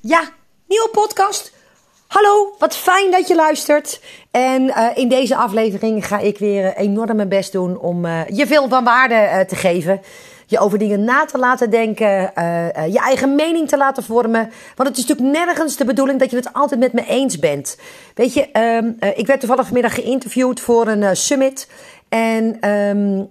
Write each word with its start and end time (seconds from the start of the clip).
Ja, 0.00 0.22
nieuwe 0.66 0.88
podcast. 0.92 1.52
Hallo, 2.06 2.54
wat 2.58 2.76
fijn 2.76 3.10
dat 3.10 3.28
je 3.28 3.34
luistert. 3.34 4.00
En 4.30 4.62
uh, 4.62 4.86
in 4.94 5.08
deze 5.08 5.36
aflevering 5.36 6.06
ga 6.06 6.18
ik 6.18 6.38
weer 6.38 6.76
enorm 6.76 7.16
mijn 7.16 7.28
best 7.28 7.52
doen 7.52 7.78
om 7.78 8.04
uh, 8.04 8.20
je 8.28 8.46
veel 8.46 8.68
van 8.68 8.84
waarde 8.84 9.14
uh, 9.14 9.40
te 9.40 9.56
geven. 9.56 10.00
Je 10.46 10.58
over 10.58 10.78
dingen 10.78 11.04
na 11.04 11.24
te 11.24 11.38
laten 11.38 11.70
denken, 11.70 12.32
je 12.90 13.00
eigen 13.00 13.34
mening 13.34 13.68
te 13.68 13.76
laten 13.76 14.02
vormen. 14.02 14.50
Want 14.76 14.88
het 14.88 14.98
is 14.98 15.06
natuurlijk 15.06 15.38
nergens 15.38 15.76
de 15.76 15.84
bedoeling 15.84 16.18
dat 16.20 16.30
je 16.30 16.36
het 16.36 16.52
altijd 16.52 16.80
met 16.80 16.92
me 16.92 17.06
eens 17.06 17.38
bent. 17.38 17.78
Weet 18.14 18.34
je, 18.34 18.48
um, 18.60 18.96
ik 19.14 19.26
werd 19.26 19.40
toevallig 19.40 19.64
vanmiddag 19.64 19.94
geïnterviewd 19.94 20.60
voor 20.60 20.86
een 20.86 21.16
summit. 21.16 21.68
En 22.08 22.70
um, 22.70 23.30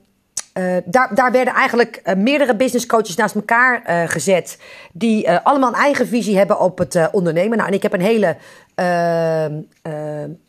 uh, 0.57 0.75
daar, 0.85 1.15
daar 1.15 1.31
werden 1.31 1.53
eigenlijk 1.53 2.01
uh, 2.03 2.15
meerdere 2.15 2.55
business 2.55 2.85
coaches 2.85 3.15
naast 3.15 3.35
elkaar 3.35 3.83
uh, 3.89 4.09
gezet. 4.09 4.57
Die 4.93 5.31
allemaal 5.31 5.69
een 5.69 5.79
eigen 5.79 6.07
visie 6.07 6.37
hebben 6.37 6.59
op 6.59 6.77
het 6.77 7.09
ondernemen. 7.11 7.57
Nou, 7.57 7.69
en 7.69 7.75
ik 7.75 7.83
heb 7.83 7.93
een 7.93 8.01
hele 8.01 8.37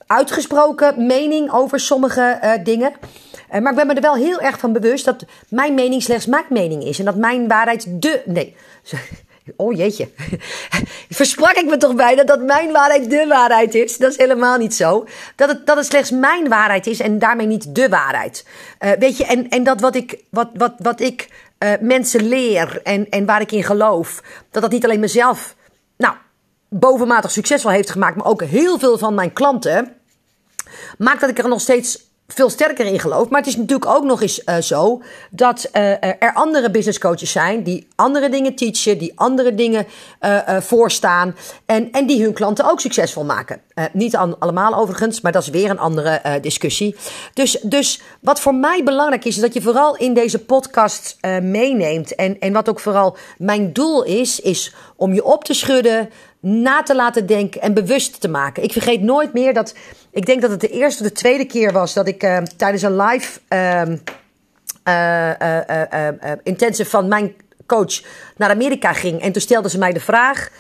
uitgesproken 0.06 1.06
mening 1.06 1.52
over 1.52 1.80
sommige 1.80 2.60
dingen. 2.62 2.92
maar 3.50 3.70
ik 3.70 3.76
ben 3.76 3.86
me 3.86 3.94
er 3.94 4.00
wel 4.00 4.14
heel 4.14 4.40
erg 4.40 4.58
van 4.58 4.72
bewust 4.72 5.04
dat 5.04 5.24
mijn 5.48 5.74
mening 5.74 6.02
slechts 6.02 6.26
mijn 6.26 6.44
mening 6.48 6.84
is. 6.84 6.98
En 6.98 7.04
dat 7.04 7.16
mijn 7.16 7.48
waarheid 7.48 8.02
de. 8.02 8.22
Nee. 8.24 8.56
Oh 9.56 9.76
jeetje. 9.76 10.08
Versprak 11.10 11.56
ik 11.56 11.66
me 11.66 11.76
toch 11.76 11.94
bijna 11.94 12.24
dat 12.24 12.42
mijn 12.42 12.72
waarheid 12.72 13.10
de 13.10 13.26
waarheid 13.28 13.74
is? 13.74 13.96
Dat 13.96 14.10
is 14.10 14.16
helemaal 14.16 14.58
niet 14.58 14.74
zo. 14.74 15.06
Dat 15.36 15.48
het, 15.48 15.66
dat 15.66 15.76
het 15.76 15.86
slechts 15.86 16.10
mijn 16.10 16.48
waarheid 16.48 16.86
is 16.86 17.00
en 17.00 17.18
daarmee 17.18 17.46
niet 17.46 17.74
de 17.74 17.88
waarheid. 17.88 18.46
Uh, 18.80 18.90
weet 18.98 19.16
je, 19.16 19.24
en, 19.24 19.48
en 19.48 19.64
dat 19.64 19.80
wat 19.80 19.94
ik, 19.94 20.20
wat, 20.30 20.48
wat, 20.54 20.74
wat 20.78 21.00
ik 21.00 21.28
uh, 21.58 21.72
mensen 21.80 22.28
leer 22.28 22.80
en, 22.82 23.10
en 23.10 23.26
waar 23.26 23.40
ik 23.40 23.52
in 23.52 23.64
geloof, 23.64 24.22
dat 24.50 24.62
dat 24.62 24.70
niet 24.70 24.84
alleen 24.84 25.00
mezelf, 25.00 25.54
nou, 25.96 26.14
bovenmatig 26.68 27.30
succesvol 27.30 27.70
heeft 27.70 27.90
gemaakt, 27.90 28.16
maar 28.16 28.26
ook 28.26 28.42
heel 28.42 28.78
veel 28.78 28.98
van 28.98 29.14
mijn 29.14 29.32
klanten, 29.32 29.96
maakt 30.98 31.20
dat 31.20 31.30
ik 31.30 31.38
er 31.38 31.48
nog 31.48 31.60
steeds 31.60 32.05
veel 32.26 32.50
sterker 32.50 32.86
in 32.86 33.00
geloof. 33.00 33.28
Maar 33.28 33.40
het 33.40 33.48
is 33.48 33.56
natuurlijk 33.56 33.90
ook 33.90 34.04
nog 34.04 34.22
eens 34.22 34.42
uh, 34.44 34.56
zo 34.56 35.02
dat 35.30 35.68
uh, 35.72 36.04
er 36.22 36.32
andere 36.34 36.70
business 36.70 36.98
coaches 36.98 37.32
zijn 37.32 37.62
die 37.62 37.88
andere 37.94 38.28
dingen 38.28 38.54
teachen, 38.54 38.98
die 38.98 39.12
andere 39.14 39.54
dingen 39.54 39.86
uh, 40.20 40.60
voorstaan 40.60 41.36
en, 41.66 41.92
en 41.92 42.06
die 42.06 42.22
hun 42.22 42.32
klanten 42.32 42.70
ook 42.70 42.80
succesvol 42.80 43.24
maken. 43.24 43.60
niet 43.92 44.16
allemaal 44.16 44.74
overigens, 44.74 45.20
maar 45.20 45.32
dat 45.32 45.42
is 45.42 45.48
weer 45.48 45.70
een 45.70 45.78
andere 45.78 46.38
discussie. 46.40 46.96
Dus, 47.32 47.58
dus 47.62 48.00
wat 48.20 48.40
voor 48.40 48.54
mij 48.54 48.82
belangrijk 48.84 49.24
is, 49.24 49.34
is 49.34 49.42
dat 49.42 49.54
je 49.54 49.62
vooral 49.62 49.96
in 49.96 50.14
deze 50.14 50.44
podcast 50.44 51.16
meeneemt. 51.42 52.14
En, 52.14 52.40
en 52.40 52.52
wat 52.52 52.68
ook 52.68 52.80
vooral 52.80 53.16
mijn 53.38 53.72
doel 53.72 54.04
is, 54.04 54.40
is 54.40 54.74
om 54.96 55.14
je 55.14 55.24
op 55.24 55.44
te 55.44 55.54
schudden, 55.54 56.10
na 56.46 56.82
te 56.82 56.94
laten 56.94 57.26
denken 57.26 57.60
en 57.60 57.74
bewust 57.74 58.20
te 58.20 58.28
maken. 58.28 58.62
Ik 58.62 58.72
vergeet 58.72 59.00
nooit 59.00 59.32
meer 59.32 59.54
dat. 59.54 59.74
Ik 60.10 60.26
denk 60.26 60.40
dat 60.40 60.50
het 60.50 60.60
de 60.60 60.68
eerste 60.68 61.02
of 61.02 61.08
de 61.08 61.14
tweede 61.14 61.44
keer 61.44 61.72
was 61.72 61.94
dat 61.94 62.08
ik 62.08 62.22
uh, 62.22 62.38
tijdens 62.56 62.82
een 62.82 62.96
live 62.96 63.40
uh, 63.48 63.82
intensive 66.42 66.90
van 66.90 67.08
mijn 67.08 67.34
coach 67.66 68.02
naar 68.36 68.50
Amerika 68.50 68.92
ging. 68.92 69.20
En 69.20 69.32
toen 69.32 69.42
stelde 69.42 69.70
ze 69.70 69.78
mij 69.78 69.92
de 69.92 70.00
vraag: 70.00 70.50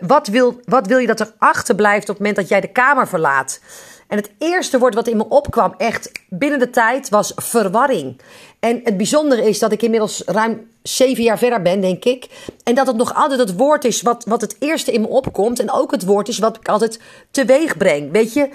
wat, 0.00 0.28
wil, 0.28 0.60
wat 0.64 0.86
wil 0.86 0.98
je 0.98 1.06
dat 1.06 1.20
er 1.20 1.32
achterblijft 1.38 2.08
op 2.08 2.14
het 2.14 2.18
moment 2.18 2.36
dat 2.36 2.48
jij 2.48 2.60
de 2.60 2.72
kamer 2.72 3.08
verlaat? 3.08 3.60
En 4.08 4.16
het 4.16 4.30
eerste 4.38 4.78
woord 4.78 4.94
wat 4.94 5.08
in 5.08 5.16
me 5.16 5.28
opkwam, 5.28 5.74
echt 5.76 6.12
binnen 6.28 6.58
de 6.58 6.70
tijd, 6.70 7.08
was 7.08 7.32
verwarring. 7.36 8.20
En 8.60 8.80
het 8.84 8.96
bijzondere 8.96 9.48
is 9.48 9.58
dat 9.58 9.72
ik 9.72 9.82
inmiddels 9.82 10.22
ruim 10.26 10.70
zeven 10.82 11.22
jaar 11.22 11.38
verder 11.38 11.62
ben, 11.62 11.80
denk 11.80 12.04
ik. 12.04 12.28
En 12.64 12.74
dat 12.74 12.86
het 12.86 12.96
nog 12.96 13.14
altijd 13.14 13.40
het 13.40 13.56
woord 13.56 13.84
is 13.84 14.02
wat, 14.02 14.24
wat 14.24 14.40
het 14.40 14.56
eerste 14.58 14.92
in 14.92 15.00
me 15.00 15.08
opkomt. 15.08 15.60
En 15.60 15.72
ook 15.72 15.90
het 15.90 16.04
woord 16.04 16.28
is 16.28 16.38
wat 16.38 16.56
ik 16.56 16.68
altijd 16.68 17.00
teweeg 17.30 17.76
breng. 17.76 18.12
Weet 18.12 18.32
je, 18.32 18.48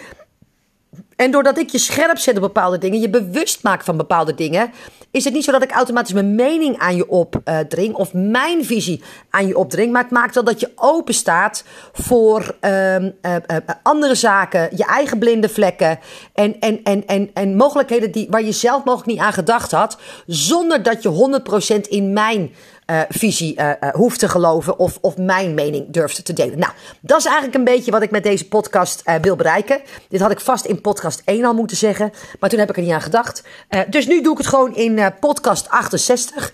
en 1.16 1.32
doordat 1.32 1.58
ik 1.58 1.70
je 1.70 1.78
scherp 1.78 2.18
zet 2.18 2.36
op 2.36 2.42
bepaalde 2.42 2.78
dingen, 2.78 3.00
je 3.00 3.10
bewust 3.10 3.64
maak 3.64 3.84
van 3.84 3.98
bepaalde 3.98 4.34
dingen, 4.34 4.72
is 5.12 5.24
het 5.24 5.34
niet 5.34 5.44
zo 5.44 5.52
dat 5.52 5.64
ik 5.64 5.72
automatisch 5.72 6.14
mijn 6.14 6.36
mening 6.36 6.78
aan 6.78 6.96
je 6.96 7.10
opdring 7.10 7.94
of 7.94 8.14
mijn 8.14 8.66
visie 8.66 9.02
aan 9.30 9.48
je 9.48 9.58
opdring. 9.58 9.92
Maar 9.92 10.02
het 10.02 10.12
maakt 10.12 10.34
wel 10.34 10.44
dat 10.44 10.60
je 10.60 10.72
open 10.76 11.14
staat 11.14 11.64
voor 11.92 12.56
um, 12.62 13.16
uh, 13.22 13.36
uh, 13.48 13.58
andere 13.84 14.16
zaken, 14.16 14.70
je 14.76 14.86
eigen 14.86 15.20
blinde 15.20 15.50
vlekken 15.50 16.00
en, 16.34 16.60
en, 16.60 16.84
en, 16.84 17.08
en, 17.08 17.30
en 17.34 17.56
mogelijkheden 17.56 18.12
die, 18.12 18.28
waar 18.30 18.44
je 18.44 18.52
zelf 18.52 18.84
mogelijk 18.84 19.10
niet 19.10 19.20
aan 19.20 19.34
gedacht 19.34 19.72
had, 19.72 19.98
zonder 20.26 20.84
dat 20.84 21.04
je 21.04 21.42
100% 21.78 21.82
in 21.90 22.14
mijn 22.14 22.52
uh, 22.92 23.02
visie 23.10 23.60
uh, 23.60 23.70
uh, 23.70 23.90
hoeft 23.90 24.20
te 24.20 24.30
geloven 24.30 24.80
of, 24.80 24.98
of 25.02 25.18
mijn 25.18 25.54
mening 25.54 25.86
durft 25.90 26.26
te 26.26 26.34
delen. 26.34 26.60
Nou, 26.60 26.72
dat 27.02 27.20
is 27.20 27.26
eigenlijk 27.26 27.56
een 27.56 27.64
beetje 27.64 27.92
wat 27.92 28.02
ik 28.02 28.12
met 28.12 28.24
deze 28.24 28.48
podcast 28.48 29.04
wil 29.22 29.36
bereiken. 29.36 29.82
Dit 30.10 30.22
had 30.22 30.32
ik 30.32 30.40
vast 30.40 30.66
in 30.66 30.82
podcast 30.82 31.22
1 31.26 31.46
al 31.46 31.54
moeten 31.54 31.78
zeggen, 31.78 32.12
maar 32.40 32.50
toen 32.50 32.60
heb 32.60 32.70
ik 32.70 32.76
er 32.76 32.82
niet 32.82 32.92
aan 32.92 33.02
gedacht. 33.02 33.44
dus 33.90 34.08
nu 34.08 34.22
doe 34.22 34.32
ik 34.32 34.38
het 34.38 34.48
gewoon 34.48 34.76
in 34.76 35.14
podcast 35.20 35.70
68. 35.70 36.54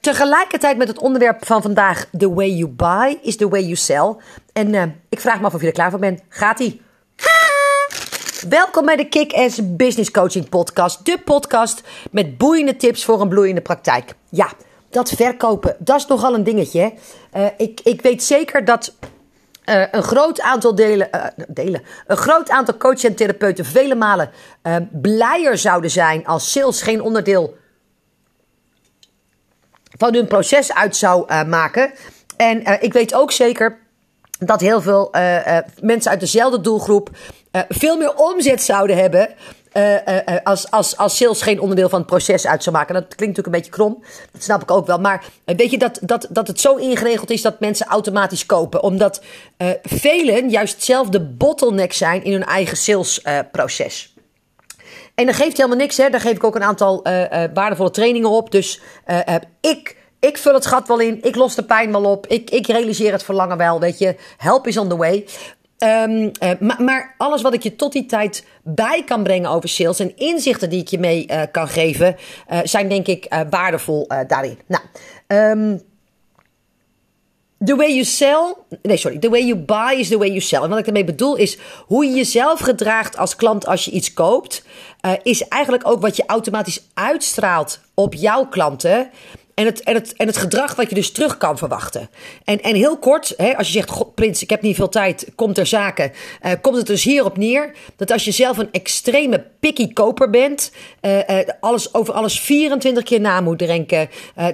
tegelijkertijd 0.00 0.76
met 0.76 0.88
het 0.88 0.98
onderwerp 0.98 1.46
van 1.46 1.62
vandaag, 1.62 2.06
the 2.18 2.34
way 2.34 2.50
you 2.50 2.68
buy 2.68 3.18
is 3.22 3.36
the 3.36 3.48
way 3.48 3.60
you 3.60 3.74
sell. 3.74 4.14
En 4.52 5.00
ik 5.08 5.20
vraag 5.20 5.40
me 5.40 5.46
af 5.46 5.54
of 5.54 5.60
je 5.60 5.66
er 5.66 5.72
klaar 5.72 5.90
voor 5.90 6.00
bent. 6.00 6.20
Gaat-ie? 6.28 6.80
Welkom 8.48 8.84
bij 8.84 8.96
de 8.96 9.08
Kick-Ass 9.08 9.60
Business 9.62 10.10
Coaching 10.10 10.48
Podcast. 10.48 11.04
De 11.04 11.18
podcast 11.24 11.82
met 12.10 12.38
boeiende 12.38 12.76
tips 12.76 13.04
voor 13.04 13.20
een 13.20 13.28
bloeiende 13.28 13.60
praktijk. 13.60 14.14
Ja, 14.30 14.48
dat 14.96 15.10
verkopen, 15.10 15.76
dat 15.78 15.96
is 15.96 16.06
nogal 16.06 16.34
een 16.34 16.44
dingetje. 16.44 16.92
Uh, 17.36 17.46
ik, 17.56 17.80
ik 17.84 18.02
weet 18.02 18.22
zeker 18.22 18.64
dat 18.64 18.94
uh, 19.64 19.84
een 19.90 20.02
groot 20.02 20.40
aantal 20.40 20.74
delen, 20.74 21.08
uh, 21.14 21.24
delen, 21.48 21.82
een 22.06 22.16
groot 22.16 22.50
aantal 22.50 22.76
coaches 22.76 23.04
en 23.04 23.14
therapeuten 23.14 23.64
vele 23.64 23.94
malen 23.94 24.30
blijer 24.92 25.58
zouden 25.58 25.90
zijn 25.90 26.26
als 26.26 26.52
sales 26.52 26.82
geen 26.82 27.00
onderdeel 27.00 27.56
van 29.98 30.14
hun 30.14 30.26
proces 30.26 30.74
uit 30.74 30.96
zou 30.96 31.44
maken. 31.44 31.92
En 32.36 32.82
ik 32.82 32.92
weet 32.92 33.14
ook 33.14 33.32
zeker 33.32 33.78
dat 34.38 34.60
heel 34.60 34.80
veel 34.80 35.10
mensen 35.80 36.10
uit 36.10 36.20
dezelfde 36.20 36.60
doelgroep 36.60 37.10
veel 37.68 37.96
meer 37.96 38.14
omzet 38.14 38.62
zouden 38.62 38.96
hebben 38.96 39.34
uh, 39.76 39.92
uh, 39.92 40.36
als, 40.44 40.70
als, 40.70 40.96
als 40.96 41.16
sales 41.16 41.42
geen 41.42 41.60
onderdeel 41.60 41.88
van 41.88 41.98
het 41.98 42.08
proces 42.08 42.46
uit 42.46 42.62
zou 42.62 42.76
maken. 42.76 42.94
Dat 42.94 43.14
klinkt 43.14 43.36
natuurlijk 43.36 43.46
een 43.46 43.52
beetje 43.52 43.70
krom. 43.70 44.04
Dat 44.32 44.42
snap 44.42 44.62
ik 44.62 44.70
ook 44.70 44.86
wel. 44.86 44.98
Maar 44.98 45.24
weet 45.44 45.70
je 45.70 45.78
dat, 45.78 45.98
dat, 46.02 46.26
dat 46.30 46.46
het 46.46 46.60
zo 46.60 46.74
ingeregeld 46.74 47.30
is 47.30 47.42
dat 47.42 47.60
mensen 47.60 47.86
automatisch 47.86 48.46
kopen? 48.46 48.82
Omdat 48.82 49.22
velen 49.82 50.50
juist 50.50 50.82
zelf 50.82 51.08
de 51.08 51.20
bottleneck 51.20 51.92
zijn 51.92 52.24
in 52.24 52.32
hun 52.32 52.44
eigen 52.44 52.76
salesproces. 52.76 54.14
en 55.14 55.26
dat 55.26 55.34
geeft 55.34 55.56
helemaal 55.56 55.78
niks. 55.78 55.96
Hè. 55.96 56.10
Daar 56.10 56.20
geef 56.20 56.36
ik 56.36 56.44
ook 56.44 56.54
een 56.54 56.62
aantal 56.62 57.02
waardevolle 57.54 57.90
trainingen 57.90 58.30
op. 58.30 58.50
Dus 58.50 58.80
ik. 59.60 59.96
Ik 60.20 60.38
vul 60.38 60.54
het 60.54 60.66
gat 60.66 60.88
wel 60.88 61.00
in. 61.00 61.18
Ik 61.22 61.36
los 61.36 61.54
de 61.54 61.64
pijn 61.64 61.92
wel 61.92 62.04
op. 62.04 62.26
Ik, 62.26 62.50
ik 62.50 62.66
realiseer 62.66 63.12
het 63.12 63.22
verlangen 63.22 63.56
wel. 63.56 63.80
Weet 63.80 63.98
je, 63.98 64.16
help 64.36 64.66
is 64.66 64.76
on 64.76 64.88
the 64.88 64.96
way. 64.96 65.26
Um, 65.78 66.30
uh, 66.42 66.78
maar, 66.78 67.14
alles 67.18 67.42
wat 67.42 67.54
ik 67.54 67.62
je 67.62 67.76
tot 67.76 67.92
die 67.92 68.06
tijd 68.06 68.46
bij 68.62 69.02
kan 69.04 69.22
brengen 69.22 69.50
over 69.50 69.68
sales 69.68 69.98
en 69.98 70.16
inzichten 70.16 70.70
die 70.70 70.80
ik 70.80 70.88
je 70.88 70.98
mee 70.98 71.26
uh, 71.30 71.42
kan 71.52 71.68
geven, 71.68 72.16
uh, 72.52 72.58
zijn 72.64 72.88
denk 72.88 73.06
ik 73.06 73.44
waardevol 73.50 74.08
daarin. 74.26 74.58
Nou, 74.66 74.82
um, 75.26 75.82
the 77.64 77.76
way 77.76 77.92
you 77.92 78.04
sell, 78.04 78.54
nee 78.82 78.96
sorry, 78.96 79.18
the 79.18 79.30
way 79.30 79.44
you 79.46 79.56
buy 79.56 79.94
is 79.98 80.08
the 80.08 80.18
way 80.18 80.28
you 80.28 80.40
sell. 80.40 80.62
En 80.62 80.68
wat 80.68 80.78
ik 80.78 80.86
ermee 80.86 81.04
bedoel 81.04 81.36
is 81.36 81.58
hoe 81.86 82.04
je 82.04 82.14
jezelf 82.14 82.60
gedraagt 82.60 83.16
als 83.16 83.36
klant 83.36 83.66
als 83.66 83.84
je 83.84 83.90
iets 83.90 84.14
koopt, 84.14 84.64
is 85.22 85.48
eigenlijk 85.48 85.88
ook 85.88 86.00
wat 86.00 86.16
je 86.16 86.26
automatisch 86.26 86.82
uitstraalt 86.94 87.80
op 87.94 88.14
jouw 88.14 88.46
klanten. 88.46 89.10
En 89.56 89.64
het, 89.64 89.82
en, 89.82 89.94
het, 89.94 90.12
en 90.16 90.26
het 90.26 90.36
gedrag 90.36 90.74
wat 90.74 90.88
je 90.88 90.94
dus 90.94 91.12
terug 91.12 91.36
kan 91.36 91.58
verwachten. 91.58 92.10
En, 92.44 92.62
en 92.62 92.74
heel 92.74 92.98
kort, 92.98 93.34
hè, 93.36 93.56
als 93.56 93.66
je 93.66 93.72
zegt, 93.72 93.90
God, 93.90 94.14
Prins, 94.14 94.42
ik 94.42 94.50
heb 94.50 94.62
niet 94.62 94.76
veel 94.76 94.88
tijd, 94.88 95.28
komt 95.34 95.58
er 95.58 95.66
zaken. 95.66 96.12
Uh, 96.42 96.52
komt 96.60 96.76
het 96.76 96.86
dus 96.86 97.02
hierop 97.02 97.36
neer 97.36 97.74
dat 97.96 98.10
als 98.10 98.24
je 98.24 98.30
zelf 98.30 98.58
een 98.58 98.72
extreme 98.72 99.44
picky 99.66 99.92
koper 99.92 100.30
bent, 100.30 100.72
uh, 101.02 101.28
uh, 101.28 101.38
alles, 101.60 101.94
over 101.94 102.14
alles 102.14 102.40
24 102.40 103.04
keer 103.04 103.20
na 103.20 103.40
moet 103.40 103.58
denken, 103.58 104.08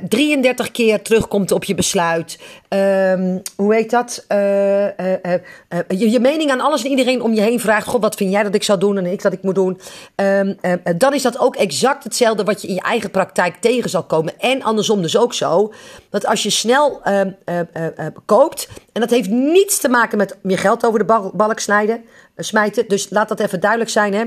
33 0.09 0.71
keer 0.71 1.03
terugkomt 1.03 1.53
op 1.53 1.65
je 1.65 1.75
besluit. 1.75 2.39
Um, 2.69 3.43
hoe 3.57 3.75
heet 3.75 3.91
dat? 3.91 4.25
je, 4.29 6.11
je 6.11 6.21
mening 6.21 6.51
aan 6.51 6.61
alles 6.61 6.85
en 6.85 6.91
iedereen 6.91 7.23
om 7.23 7.35
je 7.35 7.41
heen 7.41 7.61
vraagt: 7.61 7.87
God, 7.87 8.01
wat 8.01 8.15
vind 8.15 8.33
jij 8.33 8.43
dat 8.43 8.55
ik 8.55 8.63
zou 8.63 8.79
doen 8.79 8.99
en 8.99 9.07
ik 9.07 9.23
dat 9.23 9.33
ik 9.33 9.43
moet 9.43 9.55
doen? 9.55 9.81
Um, 10.17 10.57
dan 10.97 11.15
is 11.15 11.23
dat 11.23 11.39
ook 11.39 11.57
exact 11.57 12.05
hetzelfde 12.05 12.45
wat 12.45 12.63
je 12.63 12.69
in 12.69 12.75
je 12.75 12.81
eigen 12.81 13.11
praktijk 13.11 13.57
tegen 13.57 13.91
zal 13.91 14.03
komen. 14.03 14.41
En 14.41 14.63
andersom 14.63 15.03
dus 15.03 15.17
ook 15.17 15.35
zo. 15.35 15.73
Dat 16.11 16.27
als 16.27 16.43
je 16.43 16.51
snel 16.51 17.01
uh, 17.05 17.21
uh, 17.21 17.61
uh, 17.77 18.07
koopt. 18.27 18.69
En 18.93 19.01
dat 19.01 19.11
heeft 19.11 19.31
niets 19.31 19.79
te 19.79 19.89
maken 19.89 20.19
met 20.19 20.37
je 20.43 20.57
geld 20.57 20.87
over 20.87 20.99
de 20.99 21.31
balk 21.35 21.59
snijden, 21.59 22.05
smijten. 22.37 22.89
Dus 22.89 23.11
laat 23.11 23.29
dat 23.29 23.41
even 23.41 23.61
duidelijk 23.61 23.91
zijn, 23.91 24.15
hè. 24.15 24.25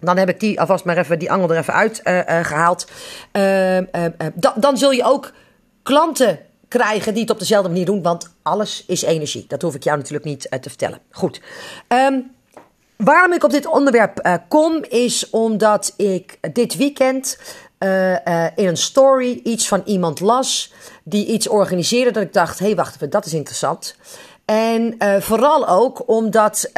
Dan 0.00 0.16
heb 0.16 0.28
ik 0.28 0.40
die 0.40 0.60
alvast 0.60 0.84
maar 0.84 0.96
even 0.96 1.18
die 1.18 1.32
angel 1.32 1.50
er 1.50 1.58
even 1.58 1.74
uit 1.74 2.00
gehaald. 2.46 2.86
Dan, 4.34 4.52
dan 4.56 4.76
zul 4.76 4.90
je 4.90 5.04
ook 5.04 5.32
klanten 5.82 6.38
krijgen 6.68 7.12
die 7.12 7.22
het 7.22 7.30
op 7.30 7.38
dezelfde 7.38 7.68
manier 7.68 7.86
doen. 7.86 8.02
Want 8.02 8.34
alles 8.42 8.84
is 8.86 9.02
energie. 9.02 9.44
Dat 9.48 9.62
hoef 9.62 9.74
ik 9.74 9.82
jou 9.82 9.96
natuurlijk 9.96 10.24
niet 10.24 10.48
te 10.60 10.68
vertellen. 10.68 10.98
Goed. 11.10 11.40
Waarom 12.96 13.32
ik 13.32 13.44
op 13.44 13.50
dit 13.50 13.66
onderwerp 13.66 14.40
kom, 14.48 14.84
is 14.88 15.30
omdat 15.30 15.94
ik 15.96 16.38
dit 16.52 16.76
weekend 16.76 17.38
in 18.54 18.66
een 18.66 18.76
story 18.76 19.40
iets 19.44 19.68
van 19.68 19.82
iemand 19.84 20.20
las 20.20 20.72
die 21.04 21.26
iets 21.26 21.48
organiseerde. 21.48 22.10
Dat 22.10 22.22
ik 22.22 22.32
dacht: 22.32 22.58
hé, 22.58 22.66
hey, 22.66 22.74
wacht 22.74 22.94
even, 22.94 23.10
dat 23.10 23.26
is 23.26 23.34
interessant. 23.34 23.96
En 24.44 24.96
vooral 25.20 25.68
ook 25.68 26.08
omdat. 26.08 26.70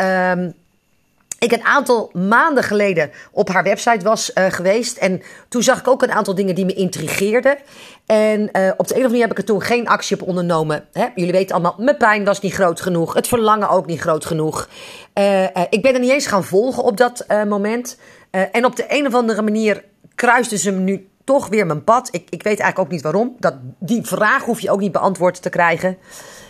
Ik 1.41 1.53
een 1.53 1.65
aantal 1.65 2.11
maanden 2.13 2.63
geleden 2.63 3.11
op 3.33 3.49
haar 3.49 3.63
website 3.63 4.05
was 4.05 4.31
uh, 4.35 4.45
geweest. 4.49 4.97
En 4.97 5.23
toen 5.49 5.63
zag 5.63 5.79
ik 5.79 5.89
ook 5.89 6.03
een 6.03 6.13
aantal 6.13 6.35
dingen 6.35 6.55
die 6.55 6.65
me 6.65 6.75
intrigeerden. 6.75 7.59
En 8.07 8.41
uh, 8.41 8.71
op 8.77 8.89
de 8.89 8.95
een 8.95 9.01
of 9.01 9.07
andere 9.07 9.09
manier 9.09 9.21
heb 9.21 9.31
ik 9.31 9.39
er 9.39 9.45
toen 9.45 9.63
geen 9.63 9.89
actie 9.89 10.21
op 10.21 10.29
ondernomen. 10.29 10.85
Hè? 10.93 11.07
Jullie 11.15 11.33
weten 11.33 11.55
allemaal, 11.55 11.75
mijn 11.79 11.97
pijn 11.97 12.25
was 12.25 12.41
niet 12.41 12.53
groot 12.53 12.81
genoeg. 12.81 13.15
Het 13.15 13.29
verlangen 13.29 13.69
ook 13.69 13.87
niet 13.87 14.01
groot 14.01 14.25
genoeg. 14.25 14.69
Uh, 15.15 15.45
ik 15.45 15.83
ben 15.83 15.95
er 15.95 16.01
niet 16.01 16.11
eens 16.11 16.27
gaan 16.27 16.45
volgen 16.45 16.83
op 16.83 16.97
dat 16.97 17.27
moment. 17.49 17.99
en 18.31 18.65
op 18.65 18.77
de 18.77 18.85
een 18.89 19.07
of 19.07 19.15
andere 19.15 19.43
manier 19.43 19.85
kruisten 20.15 20.59
ze 20.59 20.71
me 20.71 20.81
nu 20.81 21.09
toch 21.25 21.49
weer 21.49 21.67
mijn 21.67 21.85
pad. 21.85 22.09
Ik, 22.11 22.23
ik 22.31 22.43
weet 22.43 22.61
eigenlijk 22.61 22.79
ook 22.79 22.89
niet 22.89 23.03
waarom. 23.03 23.37
Dat, 23.39 23.55
die 23.79 24.05
vraag 24.05 24.45
hoef 24.45 24.61
je 24.61 24.71
ook 24.71 24.81
niet 24.81 24.93
beantwoord 24.93 25.43
te 25.43 25.49
krijgen. 25.49 25.99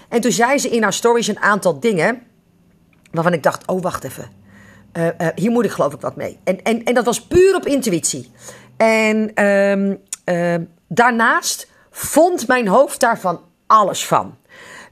En 0.08 0.20
toen 0.20 0.32
zei 0.32 0.58
ze 0.58 0.68
in 0.68 0.82
haar 0.82 0.92
stories 0.92 1.26
een 1.26 1.40
aantal 1.40 1.80
dingen. 1.80 2.22
Waarvan 3.12 3.32
ik 3.32 3.42
dacht, 3.42 3.66
oh 3.66 3.82
wacht 3.82 4.04
even. 4.04 4.39
Uh, 4.92 5.06
uh, 5.06 5.28
hier 5.34 5.50
moet 5.50 5.64
ik 5.64 5.70
geloof 5.70 5.92
ik 5.92 6.00
wat 6.00 6.16
mee. 6.16 6.38
En, 6.44 6.62
en, 6.62 6.84
en 6.84 6.94
dat 6.94 7.04
was 7.04 7.22
puur 7.22 7.54
op 7.54 7.66
intuïtie. 7.66 8.30
En 8.76 9.44
um, 9.44 10.00
uh, 10.24 10.54
daarnaast 10.88 11.68
vond 11.90 12.46
mijn 12.46 12.68
hoofd 12.68 13.00
daarvan 13.00 13.40
alles 13.66 14.06
van. 14.06 14.38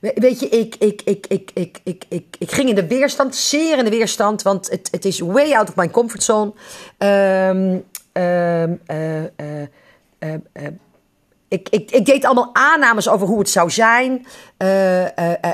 Weet 0.00 0.40
je, 0.40 0.48
ik, 0.48 0.74
ik, 0.78 1.02
ik, 1.04 1.26
ik, 1.26 1.50
ik, 1.54 1.80
ik, 1.84 2.04
ik, 2.08 2.36
ik 2.38 2.52
ging 2.52 2.68
in 2.68 2.74
de 2.74 2.86
weerstand, 2.86 3.36
zeer 3.36 3.78
in 3.78 3.84
de 3.84 3.90
weerstand, 3.90 4.42
want 4.42 4.70
het, 4.70 4.88
het 4.90 5.04
is 5.04 5.20
way 5.20 5.52
out 5.52 5.68
of 5.68 5.76
my 5.76 5.90
comfortzone. 5.90 6.52
Um, 6.98 7.84
um, 8.22 8.80
ik, 11.48 11.68
ik, 11.68 11.90
ik 11.90 12.04
deed 12.04 12.24
allemaal 12.24 12.50
aannames 12.52 13.08
over 13.08 13.26
hoe 13.26 13.38
het 13.38 13.50
zou 13.50 13.70
zijn. 13.70 14.26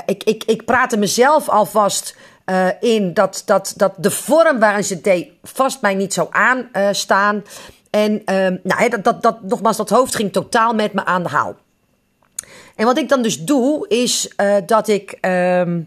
Ik, 0.05 0.23
ik, 0.23 0.43
ik 0.43 0.65
praatte 0.65 0.97
mezelf 0.97 1.49
alvast 1.49 2.15
uh, 2.45 2.67
in 2.79 3.13
dat, 3.13 3.41
dat, 3.45 3.73
dat 3.75 3.93
de 3.97 4.11
vorm 4.11 4.59
waarin 4.59 4.83
ze 4.83 5.01
deed 5.01 5.29
vast 5.43 5.81
mij 5.81 5.95
niet 5.95 6.13
zou 6.13 6.27
aanstaan. 6.31 7.43
en 7.89 8.11
uh, 8.11 8.47
nou, 8.63 8.89
dat, 8.89 9.03
dat, 9.03 9.21
dat, 9.21 9.41
nogmaals, 9.41 9.77
dat 9.77 9.89
hoofd 9.89 10.15
ging 10.15 10.31
totaal 10.31 10.73
met 10.73 10.93
me 10.93 11.05
aan 11.05 11.23
de 11.23 11.29
haal. 11.29 11.55
En 12.75 12.85
wat 12.85 12.97
ik 12.97 13.09
dan 13.09 13.21
dus 13.21 13.43
doe, 13.43 13.87
is 13.87 14.33
uh, 14.37 14.55
dat 14.65 14.87
ik 14.87 15.17
ehm, 15.21 15.81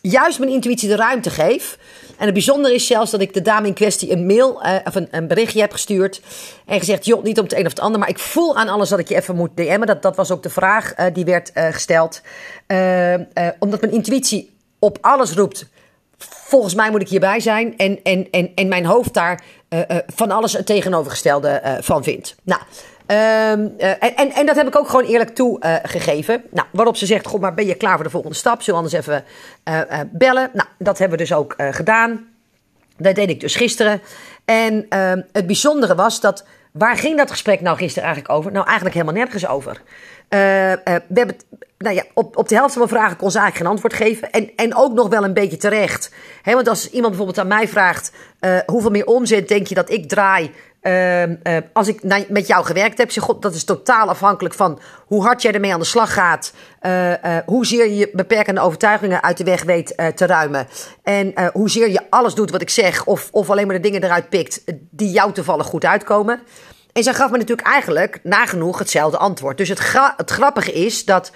juist 0.00 0.38
mijn 0.38 0.50
intuïtie 0.50 0.88
de 0.88 0.96
ruimte 0.96 1.30
geef. 1.30 1.78
En 2.18 2.24
het 2.24 2.34
bijzondere 2.34 2.74
is 2.74 2.86
zelfs 2.86 3.10
dat 3.10 3.20
ik 3.20 3.34
de 3.34 3.42
dame 3.42 3.66
in 3.66 3.74
kwestie 3.74 4.12
een 4.12 4.26
mail 4.26 4.66
uh, 4.66 4.74
of 4.84 4.94
een, 4.94 5.08
een, 5.10 5.26
berichtje 5.26 5.60
heb 5.60 5.72
gestuurd. 5.72 6.20
En 6.66 6.78
gezegd, 6.78 7.04
joh, 7.04 7.22
niet 7.22 7.38
op 7.38 7.44
het 7.44 7.54
een 7.54 7.64
of 7.66 7.70
het 7.70 7.80
ander, 7.80 8.00
maar 8.00 8.08
ik 8.08 8.18
voel 8.18 8.56
aan 8.56 8.68
alles 8.68 8.88
dat 8.88 8.98
ik 8.98 9.08
je 9.08 9.14
even 9.14 9.36
moet 9.36 9.56
DM'en. 9.56 9.86
Dat, 9.86 10.02
dat 10.02 10.16
was 10.16 10.30
ook 10.30 10.42
de 10.42 10.50
vraag 10.50 10.94
die 11.12 11.24
werd 11.24 11.50
gesteld. 11.54 12.20
omdat 13.58 13.80
mijn 13.80 13.92
intuïtie 13.92 14.51
op 14.82 14.98
alles 15.00 15.32
roept. 15.32 15.66
Volgens 16.18 16.74
mij 16.74 16.90
moet 16.90 17.00
ik 17.00 17.08
hierbij 17.08 17.40
zijn. 17.40 17.76
En, 17.76 18.02
en, 18.02 18.30
en, 18.30 18.52
en 18.54 18.68
mijn 18.68 18.84
hoofd 18.84 19.14
daar 19.14 19.42
uh, 19.68 19.78
uh, 19.78 19.96
van 20.06 20.30
alles 20.30 20.52
het 20.52 20.66
tegenovergestelde 20.66 21.62
uh, 21.64 21.72
van 21.80 22.02
vindt. 22.02 22.34
Nou, 22.42 22.60
um, 22.60 23.74
en, 23.78 24.32
en 24.32 24.46
dat 24.46 24.56
heb 24.56 24.66
ik 24.66 24.76
ook 24.76 24.88
gewoon 24.88 25.04
eerlijk 25.04 25.34
toegegeven. 25.34 26.42
nou, 26.50 26.66
waarop 26.72 26.96
ze 26.96 27.06
zegt: 27.06 27.26
God, 27.26 27.40
maar 27.40 27.54
ben 27.54 27.66
je 27.66 27.74
klaar 27.74 27.94
voor 27.94 28.04
de 28.04 28.10
volgende 28.10 28.36
stap? 28.36 28.62
Zullen 28.62 28.80
we 28.80 28.86
anders 28.86 29.06
even 29.06 29.24
bellen? 30.10 30.50
Nou, 30.52 30.68
dat 30.78 30.98
hebben 30.98 31.18
we 31.18 31.24
dus 31.24 31.34
ook 31.34 31.54
gedaan. 31.58 32.26
Dat 32.96 33.14
deed 33.14 33.30
ik 33.30 33.40
dus 33.40 33.56
gisteren. 33.56 34.02
En 34.44 34.86
ehm, 34.88 35.22
het 35.32 35.46
bijzondere 35.46 35.94
was 35.94 36.20
dat. 36.20 36.44
Waar 36.72 36.96
ging 36.96 37.16
dat 37.16 37.30
gesprek 37.30 37.60
nou 37.60 37.76
gisteren 37.76 38.08
eigenlijk 38.08 38.34
over? 38.34 38.52
Nou, 38.52 38.64
eigenlijk 38.66 38.94
helemaal 38.94 39.14
nergens 39.14 39.46
over. 39.46 39.82
Uh, 40.28 40.70
uh, 40.70 40.76
we 40.84 41.02
hebben, 41.14 41.36
nou 41.78 41.94
ja, 41.94 42.04
op, 42.14 42.36
op 42.36 42.48
de 42.48 42.54
helft 42.54 42.72
van 42.72 42.82
mijn 42.82 42.94
vragen 42.94 43.16
kon 43.16 43.30
ze 43.30 43.38
eigenlijk 43.38 43.66
geen 43.66 43.76
antwoord 43.76 44.08
geven. 44.08 44.30
En, 44.30 44.50
en 44.56 44.74
ook 44.74 44.92
nog 44.92 45.08
wel 45.08 45.24
een 45.24 45.34
beetje 45.34 45.56
terecht. 45.56 46.14
He, 46.42 46.54
want 46.54 46.68
als 46.68 46.90
iemand 46.90 47.08
bijvoorbeeld 47.08 47.38
aan 47.38 47.58
mij 47.58 47.68
vraagt: 47.68 48.12
uh, 48.40 48.58
hoeveel 48.66 48.90
meer 48.90 49.06
omzet 49.06 49.48
denk 49.48 49.66
je 49.66 49.74
dat 49.74 49.90
ik 49.90 50.08
draai 50.08 50.50
uh, 50.82 51.22
uh, 51.22 51.34
als 51.72 51.88
ik 51.88 52.28
met 52.28 52.46
jou 52.46 52.64
gewerkt 52.64 52.98
heb, 52.98 53.10
zeg 53.10 53.24
God, 53.24 53.42
dat 53.42 53.54
is 53.54 53.64
totaal 53.64 54.08
afhankelijk 54.08 54.54
van 54.54 54.80
hoe 55.06 55.22
hard 55.22 55.42
jij 55.42 55.52
ermee 55.52 55.72
aan 55.72 55.80
de 55.80 55.86
slag 55.86 56.12
gaat. 56.12 56.52
Uh, 56.82 57.12
hoezeer 57.46 57.90
je 57.90 58.10
beperkende 58.12 58.60
overtuigingen 58.60 59.22
uit 59.22 59.36
de 59.36 59.44
weg 59.44 59.62
weet 59.62 59.92
uh, 59.96 60.06
te 60.06 60.26
ruimen. 60.26 60.66
En 61.02 61.34
hoezeer 61.52 61.90
je 61.90 62.00
alles 62.10 62.34
doet 62.34 62.50
wat 62.50 62.60
ik 62.60 62.70
zeg, 62.70 63.04
of, 63.04 63.28
of 63.32 63.50
alleen 63.50 63.66
maar 63.66 63.76
de 63.76 63.82
dingen 63.82 64.04
eruit 64.04 64.28
pikt 64.28 64.62
die 64.90 65.10
jou 65.10 65.32
toevallig 65.32 65.66
goed 65.66 65.84
uitkomen. 65.84 66.42
En 66.92 67.02
zij 67.02 67.14
gaf 67.14 67.30
me 67.30 67.38
natuurlijk 67.38 67.68
eigenlijk 67.68 68.20
nagenoeg 68.22 68.78
hetzelfde 68.78 69.16
antwoord. 69.18 69.56
Dus 69.56 69.68
het, 69.68 69.92
het 70.16 70.30
grappige 70.30 70.72
is 70.72 71.04
dat 71.04 71.32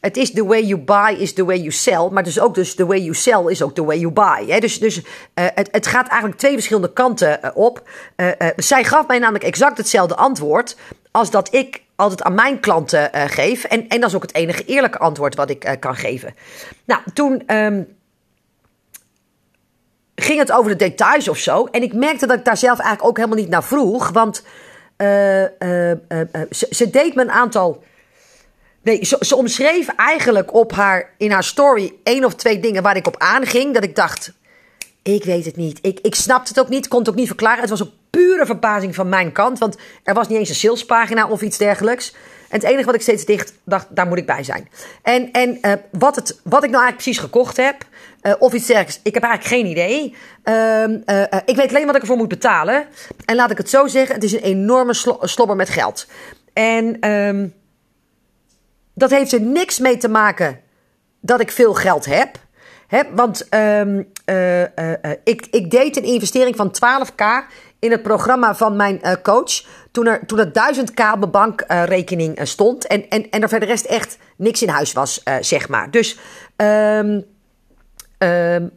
het 0.00 0.16
is 0.16 0.32
the 0.32 0.44
way 0.44 0.62
you 0.62 0.80
buy 0.80 1.16
is 1.18 1.32
the 1.32 1.44
way 1.44 1.56
you 1.56 1.70
sell. 1.70 2.08
Maar 2.10 2.22
dus 2.22 2.40
ook 2.40 2.54
dus 2.54 2.74
the 2.74 2.86
way 2.86 2.98
you 2.98 3.14
sell 3.14 3.44
is 3.46 3.62
ook 3.62 3.74
the 3.74 3.84
way 3.84 3.98
you 3.98 4.12
buy. 4.12 4.46
Hè? 4.46 4.58
Dus, 4.58 4.78
dus 4.78 4.98
uh, 4.98 5.04
het, 5.34 5.68
het 5.70 5.86
gaat 5.86 6.08
eigenlijk 6.08 6.40
twee 6.40 6.52
verschillende 6.52 6.92
kanten 6.92 7.40
uh, 7.44 7.50
op. 7.54 7.88
Uh, 8.16 8.28
zij 8.56 8.84
gaf 8.84 9.06
mij 9.06 9.18
namelijk 9.18 9.44
exact 9.44 9.76
hetzelfde 9.76 10.16
antwoord 10.16 10.76
als 11.10 11.30
dat 11.30 11.54
ik 11.54 11.82
altijd 11.96 12.22
aan 12.22 12.34
mijn 12.34 12.60
klanten 12.60 13.10
geef. 13.12 13.64
En, 13.64 13.88
en 13.88 14.00
dat 14.00 14.08
is 14.08 14.16
ook 14.16 14.22
het 14.22 14.34
enige 14.34 14.64
eerlijke 14.64 14.98
antwoord 14.98 15.34
wat 15.34 15.50
ik 15.50 15.76
kan 15.80 15.96
geven. 15.96 16.34
Nou, 16.84 17.00
toen... 17.14 17.56
Um, 17.56 17.98
ging 20.14 20.38
het 20.38 20.52
over 20.52 20.70
de 20.70 20.76
details 20.76 21.28
of 21.28 21.38
zo. 21.38 21.64
En 21.64 21.82
ik 21.82 21.92
merkte 21.92 22.26
dat 22.26 22.38
ik 22.38 22.44
daar 22.44 22.56
zelf 22.56 22.78
eigenlijk 22.78 23.08
ook 23.08 23.16
helemaal 23.16 23.38
niet 23.38 23.48
naar 23.48 23.64
vroeg. 23.64 24.10
Want 24.10 24.42
ze, 26.50 26.88
deed 26.90 27.14
me 27.14 27.22
een 27.22 27.30
aantal. 27.30 27.82
Nee, 28.82 29.04
ze, 29.04 29.36
omschreef 29.36 29.88
eigenlijk 29.88 30.54
op 30.54 30.72
haar, 30.72 31.10
in 31.16 31.30
haar 31.30 31.44
story 31.44 31.92
één 32.02 32.24
of 32.24 32.34
twee 32.34 32.60
dingen 32.60 32.82
waar 32.82 32.96
ik 32.96 33.06
op 33.06 33.18
aanging. 33.18 33.74
Dat 33.74 33.84
ik 33.84 33.96
dacht, 33.96 34.32
ik 35.02 35.24
weet 35.24 35.44
het 35.44 35.56
niet. 35.56 35.78
Ik, 35.82 35.98
ik 36.02 36.14
snapte 36.14 36.48
het 36.48 36.60
ook 36.60 36.68
niet, 36.68 36.88
kon 36.88 36.98
het 36.98 37.08
ook 37.08 37.14
niet 37.14 37.26
verklaren. 37.26 37.60
Het 37.60 37.70
was 37.70 37.82
ook 37.82 37.92
pure 38.10 38.46
verbazing 38.46 38.94
van 38.94 39.08
mijn 39.08 39.32
kant. 39.32 39.58
Want 39.58 39.76
er 40.02 40.14
was 40.14 40.28
niet 40.28 40.38
eens 40.38 40.48
een 40.48 40.54
salespagina 40.54 41.28
of 41.28 41.42
iets 41.42 41.58
dergelijks. 41.58 42.14
En 42.48 42.60
het 42.60 42.68
enige 42.68 42.84
wat 42.84 42.94
ik 42.94 43.02
steeds 43.02 43.24
dicht 43.24 43.52
dacht, 43.64 43.86
daar 43.90 44.06
moet 44.06 44.18
ik 44.18 44.26
bij 44.26 44.44
zijn. 44.44 44.68
En, 45.02 45.30
en 45.32 45.58
uh, 45.62 45.72
wat, 45.90 46.16
het, 46.16 46.40
wat 46.44 46.64
ik 46.64 46.70
nou 46.70 46.82
eigenlijk 46.82 46.96
precies 47.02 47.18
gekocht 47.18 47.56
heb, 47.56 47.76
uh, 48.22 48.32
of 48.38 48.52
iets 48.52 48.66
dergelijks, 48.66 49.00
ik 49.02 49.14
heb 49.14 49.22
eigenlijk 49.22 49.54
geen 49.54 49.70
idee. 49.70 50.14
Uh, 50.44 51.38
ik 51.44 51.56
weet 51.56 51.68
alleen 51.68 51.86
wat 51.86 51.94
ik 51.94 52.00
ervoor 52.00 52.16
moet 52.16 52.28
betalen. 52.28 52.86
En 53.24 53.36
laat 53.36 53.50
ik 53.50 53.58
het 53.58 53.70
zo 53.70 53.86
zeggen, 53.86 54.14
het 54.14 54.24
is 54.24 54.32
een 54.32 54.42
enorme 54.42 54.94
slo 54.94 55.18
slobber 55.20 55.56
met 55.56 55.68
geld. 55.68 56.06
En 56.52 57.00
ehm, 57.00 57.46
dat 59.00 59.10
heeft 59.10 59.32
er 59.32 59.40
niks 59.40 59.78
mee 59.78 59.96
te 59.96 60.08
maken 60.08 60.60
dat 61.20 61.40
ik 61.40 61.50
veel 61.50 61.74
geld 61.74 62.04
heb. 62.04 62.36
Hè, 62.86 63.02
want 63.14 63.54
um, 63.54 63.98
ik, 65.24 65.46
ik 65.50 65.70
deed 65.70 65.96
een 65.96 66.02
investering 66.02 66.56
van 66.56 66.74
12k 66.74 67.24
in 67.78 67.90
het 67.90 68.02
programma 68.02 68.54
van 68.54 68.76
mijn 68.76 69.00
coach. 69.22 69.64
Toen 69.90 70.06
er, 70.06 70.26
toen 70.26 70.38
er 70.38 70.74
1000k 70.74 71.12
op 71.12 71.18
mijn 71.18 71.30
bankrekening 71.30 72.38
stond. 72.42 72.86
En, 72.86 73.08
en, 73.08 73.30
en 73.30 73.42
er 73.42 73.48
verder 73.48 73.68
rest 73.68 73.84
echt 73.84 74.18
niks 74.36 74.62
in 74.62 74.68
huis 74.68 74.92
was, 74.92 75.22
zeg 75.40 75.68
maar. 75.68 75.90
Dus. 75.90 76.18
Um, 76.56 77.24
um, 78.18 78.70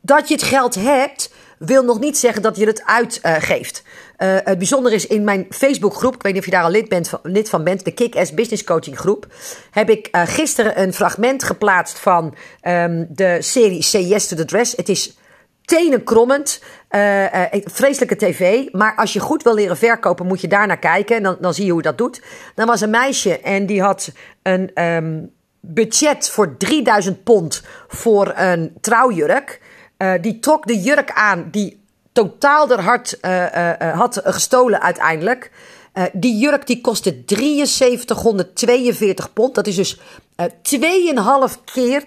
dat 0.00 0.28
je 0.28 0.34
het 0.34 0.42
geld 0.42 0.74
hebt, 0.74 1.32
wil 1.66 1.84
nog 1.84 2.00
niet 2.00 2.18
zeggen 2.18 2.42
dat 2.42 2.56
je 2.56 2.66
het 2.66 2.84
uitgeeft. 2.84 3.82
Uh, 4.18 4.36
het 4.44 4.58
bijzondere 4.58 4.94
is 4.94 5.06
in 5.06 5.24
mijn 5.24 5.46
Facebookgroep, 5.50 6.14
ik 6.14 6.22
weet 6.22 6.32
niet 6.32 6.40
of 6.40 6.46
je 6.46 6.54
daar 6.54 6.64
al 6.64 6.70
lid, 6.70 6.88
bent, 6.88 7.12
lid 7.22 7.48
van 7.48 7.64
bent, 7.64 7.84
de 7.84 7.92
Kick-Ass 7.92 8.34
Business 8.34 8.64
Coaching 8.64 8.98
Groep, 8.98 9.26
heb 9.70 9.90
ik 9.90 10.08
uh, 10.12 10.22
gisteren 10.24 10.80
een 10.80 10.92
fragment 10.92 11.44
geplaatst 11.44 11.98
van 11.98 12.34
um, 12.62 13.06
de 13.08 13.36
serie 13.42 13.82
Say 13.82 14.02
Yes 14.02 14.26
to 14.26 14.36
the 14.36 14.44
Dress. 14.44 14.76
Het 14.76 14.88
is 14.88 15.18
tenenkrommend. 15.64 16.62
Uh, 16.90 17.24
vreselijke 17.64 18.16
tv. 18.16 18.72
Maar 18.72 18.96
als 18.96 19.12
je 19.12 19.20
goed 19.20 19.42
wil 19.42 19.54
leren 19.54 19.76
verkopen, 19.76 20.26
moet 20.26 20.40
je 20.40 20.48
daar 20.48 20.66
naar 20.66 20.78
kijken. 20.78 21.22
Dan, 21.22 21.36
dan 21.40 21.54
zie 21.54 21.64
je 21.64 21.72
hoe 21.72 21.82
dat 21.82 21.98
doet. 21.98 22.22
Dan 22.54 22.66
was 22.66 22.80
een 22.80 22.90
meisje 22.90 23.38
en 23.38 23.66
die 23.66 23.82
had 23.82 24.12
een 24.42 24.84
um, 24.84 25.32
budget 25.60 26.30
voor 26.30 26.56
3000 26.56 27.24
pond 27.24 27.62
voor 27.88 28.32
een 28.36 28.72
trouwjurk. 28.80 29.60
Uh, 30.02 30.12
die 30.20 30.38
trok 30.38 30.66
de 30.66 30.80
jurk 30.80 31.12
aan 31.12 31.48
die 31.50 31.80
totaal 32.12 32.70
er 32.70 32.80
hart 32.80 33.18
had 33.94 34.20
gestolen 34.24 34.80
uiteindelijk. 34.80 35.50
Die 36.12 36.38
jurk 36.38 36.66
die 36.66 36.80
kostte 36.80 37.22
7342 37.26 39.32
pond. 39.32 39.54
Dat 39.54 39.66
is 39.66 39.76
dus 39.76 40.00
uh, 40.36 41.48
2,5 41.48 41.54
keer, 41.64 42.04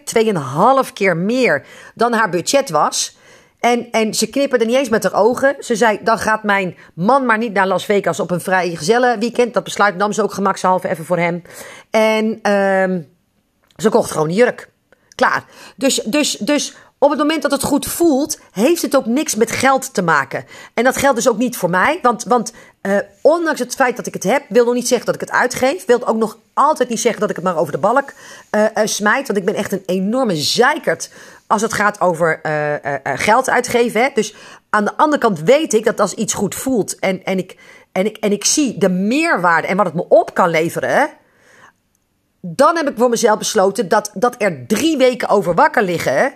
2,5 0.86 0.94
keer 0.94 1.18
meer 1.18 1.66
dan 1.96 2.14
haar 2.14 2.30
budget 2.30 2.70
was. 2.70 3.18
En, 3.60 3.92
en 3.92 4.14
ze 4.14 4.28
knipperde 4.28 4.66
niet 4.66 4.76
eens 4.76 4.90
met 4.90 5.04
haar 5.04 5.14
ogen. 5.14 5.56
Ze 5.60 5.76
zei, 5.76 6.00
dan 6.04 6.18
gaat 6.18 6.44
mijn 6.44 6.78
man 6.94 7.26
maar 7.26 7.38
niet 7.38 7.54
naar 7.54 7.68
Las 7.68 7.86
Vegas 7.86 8.20
op 8.20 8.32
een 8.32 8.42
vrij 8.42 8.76
gezelle 8.76 9.18
weekend. 9.18 9.54
Dat 9.54 9.64
besluit 9.64 9.96
nam 9.96 10.14
ze 10.14 10.24
ook 10.24 10.34
gemakshalve 10.34 10.90
even 10.90 11.06
voor 11.06 11.18
hem. 11.18 11.42
En 11.90 12.40
ehm 12.42 13.02
ze 13.76 13.90
kocht 13.90 14.12
gewoon 14.12 14.28
een 14.28 14.36
jurk. 14.36 14.70
Klaar. 15.16 15.46
Dus, 15.76 15.96
dus, 15.96 16.32
dus 16.32 16.76
op 17.04 17.10
het 17.10 17.20
moment 17.20 17.42
dat 17.42 17.52
het 17.52 17.64
goed 17.64 17.86
voelt, 17.86 18.40
heeft 18.52 18.82
het 18.82 18.96
ook 18.96 19.06
niks 19.06 19.36
met 19.36 19.52
geld 19.52 19.94
te 19.94 20.02
maken. 20.02 20.46
En 20.74 20.84
dat 20.84 20.98
geldt 20.98 21.16
dus 21.16 21.30
ook 21.30 21.38
niet 21.38 21.58
voor 21.58 21.70
mij. 21.70 22.00
Want, 22.02 22.24
want 22.24 22.54
uh, 22.82 22.98
ondanks 23.22 23.60
het 23.60 23.76
feit 23.76 23.96
dat 23.96 24.06
ik 24.06 24.14
het 24.14 24.24
heb, 24.24 24.44
wil 24.50 24.66
nog 24.66 24.74
niet 24.74 24.88
zeggen 24.88 25.06
dat 25.06 25.16
ik 25.16 25.22
het 25.22 25.32
uitgeef. 25.32 25.86
Wil 25.86 26.08
ook 26.08 26.18
nog 26.18 26.38
altijd 26.54 26.90
niet 26.90 27.00
zeggen 27.00 27.22
dat 27.22 27.30
ik 27.30 27.36
het 27.36 27.46
maar 27.46 27.58
over 27.58 27.72
de 27.72 27.80
balk 27.80 28.14
uh, 28.52 28.66
smijt. 28.84 29.28
Want 29.28 29.40
ik 29.40 29.46
ben 29.46 29.56
echt 29.56 29.72
een 29.72 29.84
enorme 29.86 30.36
zeikert 30.36 31.10
als 31.48 31.62
het 31.62 31.74
gaat 31.74 32.02
over 32.02 32.40
geld 33.04 33.50
uitgeven. 33.50 34.02
Hè. 34.02 34.10
Dus 34.14 34.36
aan 34.70 34.86
de 34.86 34.98
andere 34.98 35.22
kant 35.22 35.40
weet 35.40 35.74
ik 35.74 35.86
dat 35.86 36.00
als 36.00 36.14
iets 36.14 36.34
goed 36.34 36.56
voelt 36.56 37.00
en, 37.00 37.24
en, 37.24 37.38
ik, 37.38 37.58
en, 37.92 38.06
ik, 38.06 38.18
en 38.18 38.32
ik 38.32 38.46
zie 38.46 38.78
de 38.78 38.90
meerwaarde 38.90 39.68
en 39.68 39.78
wat 39.78 39.86
het 39.86 39.96
me 39.96 40.06
op 40.08 40.34
kan 40.34 40.50
leveren 40.50 41.10
dan 42.46 42.76
heb 42.76 42.90
ik 42.90 42.98
voor 42.98 43.10
mezelf 43.10 43.38
besloten 43.38 43.88
dat, 43.88 44.12
dat 44.14 44.36
er 44.38 44.68
drie 44.68 44.98
weken 44.98 45.30
over 45.30 45.54
wakker 45.54 45.84
liggen 45.84 46.34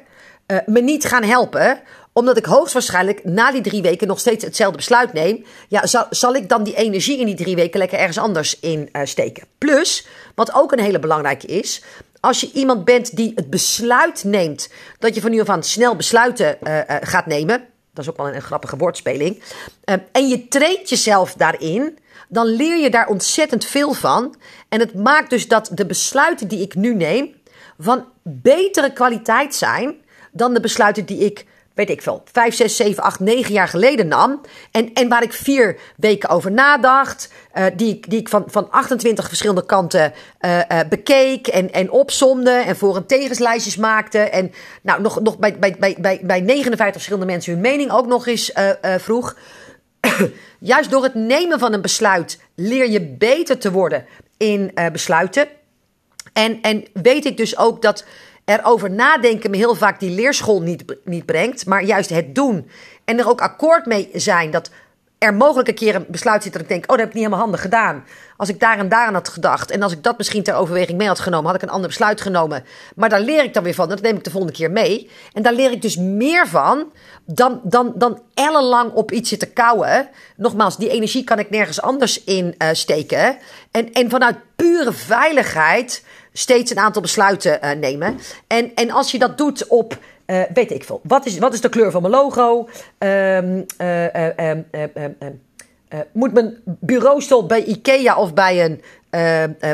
uh, 0.47 0.57
me 0.65 0.81
niet 0.81 1.05
gaan 1.05 1.23
helpen. 1.23 1.79
Omdat 2.13 2.37
ik 2.37 2.45
hoogstwaarschijnlijk 2.45 3.23
na 3.23 3.51
die 3.51 3.61
drie 3.61 3.81
weken 3.81 4.07
nog 4.07 4.19
steeds 4.19 4.43
hetzelfde 4.43 4.77
besluit 4.77 5.13
neem. 5.13 5.45
Ja, 5.67 5.85
zal, 5.85 6.05
zal 6.09 6.35
ik 6.35 6.49
dan 6.49 6.63
die 6.63 6.75
energie 6.75 7.19
in 7.19 7.25
die 7.25 7.35
drie 7.35 7.55
weken 7.55 7.79
lekker 7.79 7.99
ergens 7.99 8.17
anders 8.17 8.59
in 8.59 8.89
uh, 8.93 9.01
steken? 9.03 9.47
Plus, 9.57 10.07
wat 10.35 10.53
ook 10.53 10.71
een 10.71 10.79
hele 10.79 10.99
belangrijke 10.99 11.47
is. 11.47 11.83
Als 12.19 12.41
je 12.41 12.51
iemand 12.53 12.85
bent 12.85 13.15
die 13.15 13.31
het 13.35 13.49
besluit 13.49 14.23
neemt 14.23 14.69
dat 14.99 15.15
je 15.15 15.21
van 15.21 15.31
nu 15.31 15.41
af 15.41 15.49
aan 15.49 15.63
snel 15.63 15.95
besluiten 15.95 16.57
uh, 16.63 16.79
gaat 16.85 17.25
nemen. 17.25 17.63
Dat 17.93 18.03
is 18.03 18.11
ook 18.11 18.17
wel 18.17 18.27
een, 18.27 18.35
een 18.35 18.41
grappige 18.41 18.77
woordspeling. 18.77 19.43
en 20.11 20.27
je 20.27 20.47
traint 20.47 20.89
jezelf 20.89 21.33
daarin 21.33 21.97
dan 22.29 22.45
leer 22.45 22.77
je 22.77 22.89
daar 22.89 23.07
ontzettend 23.07 23.65
veel 23.65 23.93
van. 23.93 24.35
En 24.69 24.79
het 24.79 24.93
maakt 24.93 25.29
dus 25.29 25.47
dat 25.47 25.69
de 25.73 25.85
besluiten 25.85 26.47
die 26.47 26.61
ik 26.61 26.75
nu 26.75 26.95
neem 26.95 27.35
van 27.79 28.05
betere 28.23 28.93
kwaliteit 28.93 29.55
zijn 29.55 29.95
dan 30.37 30.53
de 30.53 30.59
besluiten 30.59 31.05
die 31.05 31.17
ik, 31.17 31.45
weet 31.73 31.89
ik 31.89 32.01
veel, 32.01 32.23
5, 32.31 32.55
6, 32.55 32.75
7, 32.75 33.03
8, 33.03 33.19
9 33.19 33.53
jaar 33.53 33.67
geleden 33.67 34.07
nam. 34.07 34.41
En, 34.71 34.93
en 34.93 35.09
waar 35.09 35.23
ik 35.23 35.33
vier 35.33 35.79
weken 35.95 36.29
over 36.29 36.51
nadacht, 36.51 37.31
uh, 37.55 37.65
die, 37.75 37.99
die 38.07 38.19
ik 38.19 38.29
van, 38.29 38.43
van 38.47 38.71
28 38.71 39.27
verschillende 39.27 39.65
kanten 39.65 40.13
uh, 40.41 40.59
uh, 40.71 40.79
bekeek 40.89 41.47
en, 41.47 41.71
en 41.71 41.91
opzomde 41.91 42.51
en 42.51 42.75
voor- 42.75 42.95
en 42.95 43.05
tegenslijstjes 43.05 43.75
maakte. 43.77 44.19
En 44.19 44.51
nou, 44.81 45.01
nog, 45.01 45.21
nog 45.21 45.37
bij, 45.37 45.59
bij, 45.59 45.75
bij, 45.79 45.95
bij, 45.99 46.19
bij 46.23 46.39
59 46.39 46.91
verschillende 46.91 47.31
mensen 47.31 47.53
hun 47.53 47.61
mening 47.61 47.91
ook 47.91 48.07
nog 48.07 48.27
eens 48.27 48.51
vroeg. 48.97 49.35
Juist 50.59 50.91
door 50.91 51.03
het 51.03 51.15
nemen 51.15 51.59
van 51.59 51.73
een 51.73 51.81
besluit 51.81 52.39
leer 52.55 52.89
je 52.89 53.01
beter 53.01 53.57
te 53.57 53.71
worden 53.71 54.05
in 54.37 54.71
besluiten. 54.91 55.47
En, 56.33 56.61
en 56.61 56.85
weet 56.93 57.25
ik 57.25 57.37
dus 57.37 57.57
ook 57.57 57.81
dat 57.81 58.05
er 58.47 58.59
over 58.63 58.91
nadenken 58.91 59.49
me 59.51 59.57
heel 59.57 59.75
vaak 59.75 59.99
die 59.99 60.09
leerschool 60.09 60.61
niet, 60.61 60.83
niet 61.03 61.25
brengt. 61.25 61.65
Maar 61.65 61.83
juist 61.83 62.09
het 62.09 62.35
doen 62.35 62.69
en 63.05 63.19
er 63.19 63.29
ook 63.29 63.41
akkoord 63.41 63.85
mee 63.85 64.09
zijn 64.13 64.51
dat 64.51 64.69
er 65.17 65.33
mogelijk 65.33 65.67
een 65.67 65.75
keer 65.75 65.95
een 65.95 66.05
besluit 66.07 66.43
zit 66.43 66.53
dat 66.53 66.61
ik 66.61 66.67
denk: 66.67 66.83
oh, 66.83 66.89
dat 66.89 66.99
heb 66.99 67.07
ik 67.07 67.13
niet 67.13 67.23
helemaal 67.23 67.43
handig 67.43 67.61
gedaan. 67.61 68.03
Als 68.37 68.49
ik 68.49 68.59
daar 68.59 68.77
en 68.77 68.89
daar 68.89 69.07
aan 69.07 69.13
had 69.13 69.29
gedacht 69.29 69.71
en 69.71 69.81
als 69.81 69.91
ik 69.91 70.03
dat 70.03 70.17
misschien 70.17 70.43
ter 70.43 70.55
overweging 70.55 70.97
mee 70.97 71.07
had 71.07 71.19
genomen, 71.19 71.45
had 71.45 71.55
ik 71.55 71.61
een 71.61 71.73
ander 71.73 71.87
besluit 71.87 72.21
genomen. 72.21 72.63
Maar 72.95 73.09
daar 73.09 73.19
leer 73.19 73.43
ik 73.43 73.53
dan 73.53 73.63
weer 73.63 73.73
van. 73.73 73.89
Dat 73.89 74.01
neem 74.01 74.15
ik 74.15 74.23
de 74.23 74.31
volgende 74.31 74.55
keer 74.55 74.71
mee. 74.71 75.09
En 75.33 75.43
daar 75.43 75.53
leer 75.53 75.71
ik 75.71 75.81
dus 75.81 75.97
meer 75.97 76.47
van 76.47 76.91
dan, 77.25 77.61
dan, 77.63 77.93
dan 77.95 78.21
ellenlang 78.33 78.91
op 78.91 79.11
iets 79.11 79.29
zitten 79.29 79.53
kouwen. 79.53 80.09
Nogmaals, 80.35 80.77
die 80.77 80.89
energie 80.89 81.23
kan 81.23 81.39
ik 81.39 81.49
nergens 81.49 81.81
anders 81.81 82.23
in 82.23 82.55
uh, 82.57 82.67
steken. 82.71 83.37
En, 83.71 83.93
en 83.93 84.09
vanuit 84.09 84.35
pure 84.55 84.93
veiligheid 84.93 86.03
steeds 86.37 86.71
een 86.71 86.79
aantal 86.79 87.01
besluiten 87.01 87.59
uh, 87.63 87.71
nemen. 87.71 88.19
En, 88.47 88.71
en 88.75 88.91
als 88.91 89.11
je 89.11 89.19
dat 89.19 89.37
doet 89.37 89.67
op 89.67 89.97
uh, 90.25 90.41
weet 90.53 90.71
ik 90.71 90.83
veel. 90.83 91.01
Wat 91.03 91.25
is, 91.25 91.37
wat 91.37 91.53
is 91.53 91.61
de 91.61 91.69
kleur 91.69 91.91
van 91.91 92.01
mijn 92.01 92.13
logo? 92.13 92.69
Um, 92.97 93.65
uh, 93.81 94.49
um, 94.49 94.65
moet 96.11 96.33
mijn 96.33 96.57
bureaustoel 96.65 97.45
bij 97.45 97.63
IKEA 97.63 98.15
of 98.17 98.33
bij 98.33 98.65
een 98.65 98.81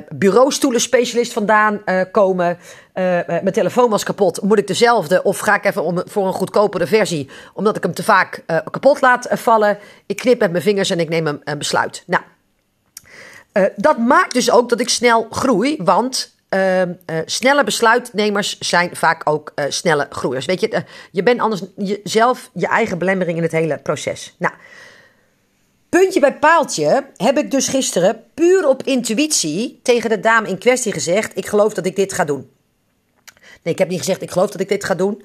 bureaustoelenspecialist 0.10 1.34
vandaan 1.34 1.82
komen? 2.12 2.58
mijn 2.94 3.52
telefoon 3.52 3.90
was 3.90 4.04
kapot. 4.04 4.42
Moet 4.42 4.60
ik 4.60 4.68
dezelfde 4.68 5.24
of 5.24 5.40
ga 5.40 5.56
ik 5.56 5.66
even 5.66 5.84
om, 5.84 6.02
voor 6.06 6.28
een 6.28 6.34
goedkopere 6.34 6.88
versie? 6.88 7.30
Omdat 7.54 7.76
ik 7.76 7.84
hem 7.84 7.94
te 7.94 8.04
vaak 8.04 8.44
kapot 8.72 9.02
laat 9.02 9.28
vallen. 9.32 9.78
Ik 10.06 10.18
knip 10.18 10.40
met 10.40 10.52
mijn 10.52 10.64
vingers 10.64 10.90
en 10.90 11.00
ik 11.00 11.10
neem 11.10 11.28
een, 11.28 11.42
een 11.44 11.58
besluit. 11.58 12.04
Nou, 12.08 12.24
dat 13.76 13.98
maakt 13.98 14.34
dus 14.34 14.52
ook 14.52 14.70
dat 14.70 14.80
ik 14.80 14.90
snel 14.90 15.28
groei. 15.30 15.78
Want 15.84 16.33
uh, 16.54 16.82
uh, 16.82 16.86
snelle 17.26 17.64
besluitnemers 17.64 18.58
zijn 18.60 18.96
vaak 18.96 19.22
ook 19.30 19.52
uh, 19.56 19.66
snelle 19.70 20.08
groeiers. 20.10 20.46
Weet 20.46 20.62
je, 20.62 20.84
je 21.12 21.24
bent 21.24 21.40
anders 21.40 21.62
jezelf 21.76 22.50
je 22.54 22.68
eigen 22.68 22.98
belemmering 22.98 23.38
in 23.38 23.44
het 23.44 23.52
hele 23.52 23.78
proces. 23.78 24.36
Nou, 24.38 24.54
puntje 25.90 26.20
bij 26.20 26.38
paaltje 26.38 27.06
heb 27.16 27.38
ik 27.38 27.52
dus 27.52 27.68
gisteren 27.68 28.24
puur 28.34 28.68
op 28.68 28.84
intuïtie 28.84 29.80
tegen 29.84 30.10
de 30.10 30.20
dame 30.20 30.48
in 30.48 30.58
kwestie 30.58 30.92
gezegd: 30.92 31.38
Ik 31.38 31.46
geloof 31.46 31.74
dat 31.74 31.86
ik 31.86 31.96
dit 31.96 32.14
ga 32.14 32.24
doen. 32.24 32.52
Nee, 33.64 33.74
ik 33.74 33.80
heb 33.80 33.90
niet 33.90 34.00
gezegd, 34.00 34.22
ik 34.22 34.32
geloof 34.32 34.50
dat 34.50 34.62
ik 34.62 34.70
dit 34.70 34.84
ga 34.84 34.96
doen. 34.96 35.24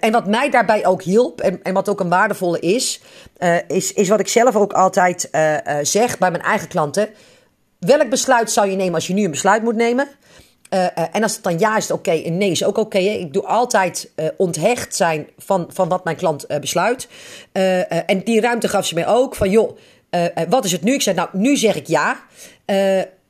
En 0.00 0.12
wat 0.12 0.26
mij 0.26 0.50
daarbij 0.50 0.86
ook 0.86 1.02
hielp, 1.02 1.40
en, 1.40 1.62
en 1.62 1.74
wat 1.74 1.88
ook 1.88 2.00
een 2.00 2.08
waardevolle 2.08 2.60
is, 2.60 3.00
is, 3.66 3.92
is 3.92 4.08
wat 4.08 4.20
ik 4.20 4.28
zelf 4.28 4.56
ook 4.56 4.72
altijd 4.72 5.28
zeg 5.82 6.18
bij 6.18 6.30
mijn 6.30 6.42
eigen 6.42 6.68
klanten. 6.68 7.08
Welk 7.86 8.08
besluit 8.10 8.50
zou 8.50 8.70
je 8.70 8.76
nemen 8.76 8.94
als 8.94 9.06
je 9.06 9.14
nu 9.14 9.24
een 9.24 9.30
besluit 9.30 9.62
moet 9.62 9.76
nemen? 9.76 10.08
Uh, 10.70 10.80
uh, 10.80 10.88
en 11.12 11.22
als 11.22 11.34
het 11.34 11.42
dan 11.42 11.58
ja 11.58 11.76
is, 11.76 11.90
oké. 11.90 12.10
En 12.10 12.36
nee 12.36 12.50
is 12.50 12.64
ook 12.64 12.78
oké. 12.78 12.98
Ik 12.98 13.32
doe 13.32 13.46
altijd 13.46 14.10
uh, 14.16 14.26
onthecht 14.36 14.94
zijn 14.94 15.26
van, 15.38 15.66
van 15.72 15.88
wat 15.88 16.04
mijn 16.04 16.16
klant 16.16 16.46
besluit. 16.60 17.08
en 17.52 18.20
die 18.24 18.40
ruimte 18.40 18.68
gaf 18.68 18.86
ze 18.86 18.94
mij 18.94 19.06
ook. 19.06 19.34
Van 19.34 19.50
joh, 19.50 19.76
wat 20.48 20.64
is 20.64 20.72
het 20.72 20.82
nu? 20.82 20.92
Ik 20.94 21.02
zei 21.02 21.16
nou, 21.16 21.28
nu 21.32 21.56
zeg 21.56 21.76
ik 21.76 21.86
ja. 21.86 22.16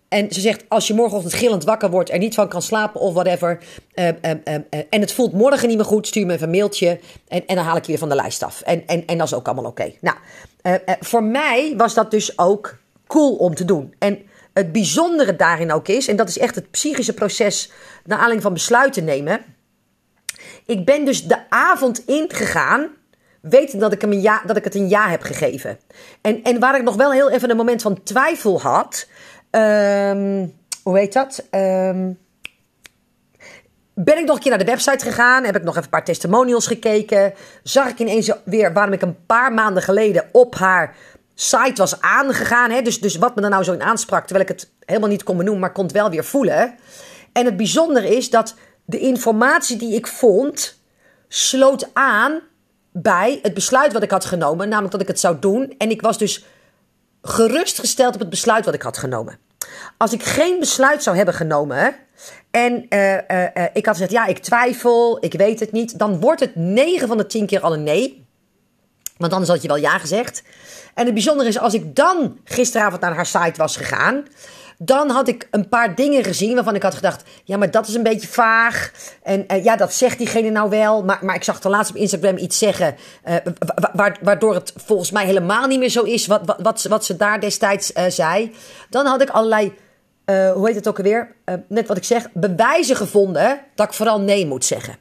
en 0.09 0.27
ze 0.31 0.41
zegt, 0.41 0.65
als 0.69 0.87
je 0.87 0.95
morgenochtend 0.95 1.35
gillend 1.35 1.65
wakker 1.65 1.91
wordt... 1.91 2.11
en 2.11 2.21
niet 2.21 2.35
van 2.35 2.49
kan 2.49 2.63
slapen 2.63 3.01
of 3.01 3.15
whatever... 3.15 3.59
en 3.95 5.01
het 5.01 5.13
voelt 5.13 5.33
morgen 5.33 5.69
niet 5.69 5.77
meer 5.77 5.87
goed, 5.87 6.07
stuur 6.07 6.27
me 6.27 6.33
even 6.33 6.45
een 6.45 6.51
mailtje... 6.55 7.01
en, 7.29 7.47
en 7.47 7.55
dan 7.55 7.65
haal 7.65 7.77
ik 7.77 7.83
je 7.83 7.89
weer 7.89 7.99
van 7.99 8.09
de 8.09 8.15
lijst 8.15 8.43
af. 8.43 8.61
En, 8.61 8.87
en, 8.87 9.07
en 9.07 9.19
dat 9.19 9.27
is 9.27 9.35
ook 9.35 9.47
allemaal 9.47 9.71
oké. 9.71 9.93
Nou, 10.01 10.17
voor 11.01 11.23
mij 11.23 11.75
was 11.77 11.95
dat 11.95 12.11
dus 12.11 12.39
ook 12.39 12.79
cool 13.07 13.35
om 13.35 13.55
te 13.55 13.65
doen. 13.65 13.95
En 13.99 14.19
het 14.57 14.73
bijzondere 14.73 15.37
daarin 15.37 15.73
ook 15.73 15.89
is, 15.89 16.09
en 16.09 16.17
dat 16.17 16.29
is 16.29 16.39
echt 16.39 16.55
het 16.55 16.71
psychische 16.71 17.15
proces 17.15 17.71
naar 18.05 18.17
aanleiding 18.17 18.43
van 18.43 18.53
besluiten 18.53 19.05
nemen. 19.05 19.45
Ik 20.67 20.85
ben 20.85 21.05
dus 21.05 21.27
de 21.27 21.51
avond 21.51 22.03
ingegaan, 22.07 22.89
wetend 23.41 23.81
dat 23.81 23.93
ik, 23.93 24.01
hem 24.01 24.13
een 24.13 24.21
ja, 24.21 24.43
dat 24.47 24.57
ik 24.57 24.65
het 24.65 24.75
een 24.75 24.89
ja 24.89 25.09
heb 25.09 25.23
gegeven. 25.23 25.79
En, 26.21 26.43
en 26.43 26.61
waar 26.61 26.77
ik 26.77 26.83
nog 26.83 26.97
wel 26.97 27.13
heel 27.13 27.31
even 27.31 27.51
een 27.51 27.57
moment 27.57 27.83
van 27.83 28.03
twijfel 28.03 28.61
had, 28.61 29.09
um, 29.51 30.55
hoe 30.83 30.99
heet 30.99 31.13
dat? 31.13 31.45
Um, 31.51 32.19
ben 33.95 34.19
ik 34.19 34.25
nog 34.25 34.37
een 34.37 34.43
keer 34.43 34.51
naar 34.51 34.65
de 34.65 34.71
website 34.71 35.05
gegaan, 35.05 35.45
heb 35.45 35.57
ik 35.57 35.63
nog 35.63 35.73
even 35.73 35.85
een 35.85 35.91
paar 35.91 36.05
testimonials 36.05 36.67
gekeken, 36.67 37.35
zag 37.63 37.89
ik 37.89 37.99
ineens 37.99 38.33
weer 38.45 38.73
waarom 38.73 38.93
ik 38.93 39.03
een 39.03 39.27
paar 39.27 39.53
maanden 39.53 39.83
geleden 39.83 40.29
op 40.33 40.55
haar 40.55 40.95
site 41.39 41.75
was 41.75 42.01
aangegaan. 42.01 42.71
Hè? 42.71 42.83
Dus, 42.83 43.01
dus 43.01 43.17
wat 43.17 43.37
me 43.37 43.43
er 43.43 43.51
nou 43.51 43.65
zo 43.65 43.73
in 43.73 43.83
aansprak, 43.83 44.27
terwijl 44.27 44.49
ik 44.49 44.55
het 44.57 44.71
helemaal 44.81 45.09
niet 45.09 45.23
kon 45.23 45.37
benoemen, 45.37 45.61
maar 45.61 45.73
kon 45.73 45.85
het 45.85 45.93
wel 45.93 46.11
weer 46.11 46.25
voelen. 46.25 46.75
En 47.33 47.45
het 47.45 47.57
bijzondere 47.57 48.17
is 48.17 48.31
dat 48.31 48.55
de 48.85 48.99
informatie 48.99 49.77
die 49.77 49.95
ik 49.95 50.07
vond, 50.07 50.81
sloot 51.29 51.91
aan 51.93 52.41
bij 52.93 53.39
het 53.43 53.55
besluit 53.55 53.93
wat 53.93 54.03
ik 54.03 54.11
had 54.11 54.25
genomen, 54.25 54.69
namelijk 54.69 54.93
dat 54.93 55.01
ik 55.01 55.09
het 55.09 55.21
zou 55.21 55.37
doen. 55.41 55.75
En 55.79 55.91
ik 55.91 56.03
was 56.03 56.19
dus 56.19 56.45
gerustgesteld 57.23 58.15
op 58.15 58.21
het 58.21 58.31
besluit 58.31 58.65
wat 58.65 58.75
ik 58.75 58.83
had 58.83 58.99
genomen. 58.99 59.39
Als 59.97 60.13
ik 60.13 60.23
geen 60.23 60.59
besluit 60.61 61.03
zou 61.03 61.17
hebben 61.17 61.35
genomen 61.35 61.97
en 62.51 62.87
uh, 62.89 63.13
uh, 63.13 63.21
uh, 63.55 63.65
ik 63.73 63.87
had 63.87 63.95
gezegd, 63.95 64.11
ja, 64.11 64.27
ik 64.27 64.39
twijfel, 64.39 65.25
ik 65.25 65.33
weet 65.33 65.61
het 65.61 65.73
niet, 65.73 65.99
dan 65.99 66.21
wordt 66.21 66.41
het 66.41 66.55
9 66.55 67.09
van 67.09 67.17
de 67.17 67.27
10 67.27 67.47
keer 67.47 67.61
al 67.61 67.73
een 67.73 67.83
nee. 67.83 68.26
Want 69.17 69.33
anders 69.33 69.51
had 69.51 69.63
je 69.63 69.69
wel 69.69 69.77
ja 69.77 69.99
gezegd. 69.99 70.43
En 70.95 71.05
het 71.05 71.15
bijzondere 71.15 71.49
is, 71.49 71.59
als 71.59 71.75
ik 71.75 71.97
dan 71.97 72.39
gisteravond 72.45 73.01
naar 73.01 73.15
haar 73.15 73.27
site 73.27 73.55
was 73.57 73.77
gegaan, 73.77 74.25
dan 74.79 75.11
had 75.11 75.29
ik 75.29 75.49
een 75.51 75.69
paar 75.69 75.95
dingen 75.95 76.25
gezien 76.25 76.55
waarvan 76.55 76.75
ik 76.75 76.83
had 76.83 76.95
gedacht: 76.95 77.23
ja, 77.45 77.57
maar 77.57 77.71
dat 77.71 77.89
is 77.89 77.95
een 77.95 78.03
beetje 78.03 78.29
vaag. 78.29 78.93
En 79.23 79.45
uh, 79.49 79.65
ja, 79.65 79.77
dat 79.77 79.93
zegt 79.93 80.19
diegene 80.19 80.51
nou 80.51 80.71
wel. 80.71 81.05
Maar, 81.05 81.19
maar 81.23 81.35
ik 81.35 81.45
zag 81.45 81.63
er 81.63 81.71
laatst 81.71 81.91
op 81.91 81.97
Instagram 81.97 82.37
iets 82.37 82.59
zeggen. 82.59 82.97
Uh, 83.29 83.35
waardoor 84.21 84.55
het 84.55 84.73
volgens 84.77 85.11
mij 85.11 85.25
helemaal 85.25 85.67
niet 85.67 85.79
meer 85.79 85.89
zo 85.89 86.03
is 86.03 86.27
wat, 86.27 86.41
wat, 86.47 86.61
wat, 86.63 86.83
wat 86.83 87.05
ze 87.05 87.17
daar 87.17 87.41
destijds 87.41 87.93
uh, 87.93 88.05
zei. 88.09 88.55
Dan 88.91 89.07
had 89.07 89.23
ik 89.23 89.31
allerlei. 89.31 89.73
hoe 90.27 90.67
heet 90.67 90.75
het 90.75 90.89
ook 90.89 90.99
alweer? 90.99 91.35
net 91.69 91.89
wat 91.89 91.97
ik 91.97 92.05
zeg. 92.05 92.29
Bewijzen 92.33 92.97
gevonden 92.97 93.61
dat 93.75 93.87
ik 93.87 93.95
vooral 93.95 94.21
nee 94.21 94.47
moet 94.47 94.65
zeggen. 94.65 94.97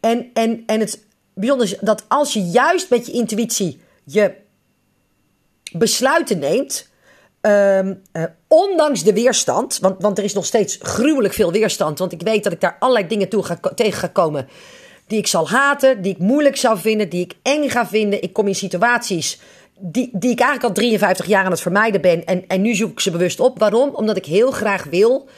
En, 0.00 0.30
en, 0.34 0.62
en 0.66 0.80
het 0.80 1.05
bijzonder 1.38 1.78
dat 1.80 2.04
als 2.08 2.32
je 2.32 2.40
juist 2.40 2.90
met 2.90 3.06
je 3.06 3.12
intuïtie 3.12 3.80
je 4.04 4.34
besluiten 5.72 6.38
neemt, 6.38 6.90
ehm, 7.40 7.94
eh, 8.12 8.24
ondanks 8.48 9.02
de 9.02 9.12
weerstand, 9.12 9.78
want, 9.78 10.02
want 10.02 10.18
er 10.18 10.24
is 10.24 10.34
nog 10.34 10.44
steeds 10.44 10.78
gruwelijk 10.82 11.34
veel 11.34 11.52
weerstand, 11.52 11.98
want 11.98 12.12
ik 12.12 12.22
weet 12.22 12.44
dat 12.44 12.52
ik 12.52 12.60
daar 12.60 12.76
allerlei 12.78 13.06
dingen 13.06 13.28
toe 13.28 13.42
ga, 13.42 13.58
tegen 13.74 13.98
ga 13.98 14.06
komen 14.06 14.48
die 15.06 15.18
ik 15.18 15.26
zal 15.26 15.48
haten, 15.48 16.02
die 16.02 16.12
ik 16.12 16.18
moeilijk 16.18 16.56
zou 16.56 16.78
vinden, 16.78 17.08
die 17.08 17.24
ik 17.24 17.34
eng 17.42 17.68
ga 17.68 17.86
vinden. 17.86 18.22
Ik 18.22 18.32
kom 18.32 18.46
in 18.46 18.54
situaties 18.54 19.40
die, 19.78 20.10
die 20.12 20.30
ik 20.30 20.40
eigenlijk 20.40 20.68
al 20.68 20.82
53 20.82 21.26
jaar 21.26 21.44
aan 21.44 21.50
het 21.50 21.60
vermijden 21.60 22.00
ben 22.00 22.24
en, 22.24 22.44
en 22.46 22.62
nu 22.62 22.74
zoek 22.74 22.90
ik 22.90 23.00
ze 23.00 23.10
bewust 23.10 23.40
op. 23.40 23.58
Waarom? 23.58 23.90
Omdat 23.94 24.16
ik 24.16 24.26
heel 24.26 24.50
graag 24.50 24.84
wil 24.84 25.28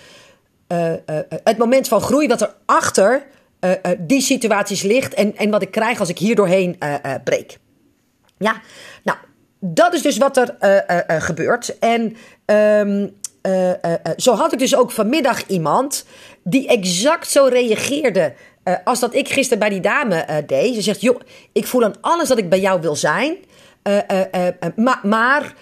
uh, 0.68 0.90
uh, 0.90 0.96
het 1.44 1.58
moment 1.58 1.88
van 1.88 2.00
groei 2.00 2.28
wat 2.28 2.40
er 2.40 2.54
achter 2.64 3.26
uh, 3.60 3.72
die 3.98 4.20
situaties 4.20 4.82
ligt 4.82 5.14
en, 5.14 5.36
en 5.36 5.50
wat 5.50 5.62
ik 5.62 5.70
krijg 5.70 6.00
als 6.00 6.08
ik 6.08 6.18
hier 6.18 6.34
doorheen 6.34 6.78
breek. 7.24 7.58
Ja, 8.38 8.60
nou, 9.02 9.18
dat 9.60 9.94
is 9.94 10.02
dus 10.02 10.16
wat 10.16 10.36
er 10.36 10.56
gebeurt. 11.22 11.78
En 11.78 12.16
um, 12.82 13.16
zo 14.16 14.34
had 14.34 14.52
ik 14.52 14.58
dus 14.58 14.76
ook 14.76 14.90
vanmiddag 14.90 15.46
iemand 15.46 16.04
die 16.42 16.68
exact 16.68 17.30
zo 17.30 17.44
reageerde 17.44 18.32
als 18.84 19.00
dat 19.00 19.14
ik 19.14 19.28
gisteren 19.28 19.58
bij 19.58 19.68
die 19.68 19.80
dame 19.80 20.44
deed. 20.46 20.74
Ze 20.74 20.82
zegt, 20.82 21.00
joh, 21.00 21.20
ik 21.52 21.66
voel 21.66 21.84
aan 21.84 22.00
alles 22.00 22.28
dat 22.28 22.38
ik 22.38 22.48
bij 22.48 22.60
jou 22.60 22.80
wil 22.80 22.96
zijn, 22.96 23.36
maar... 25.02 25.54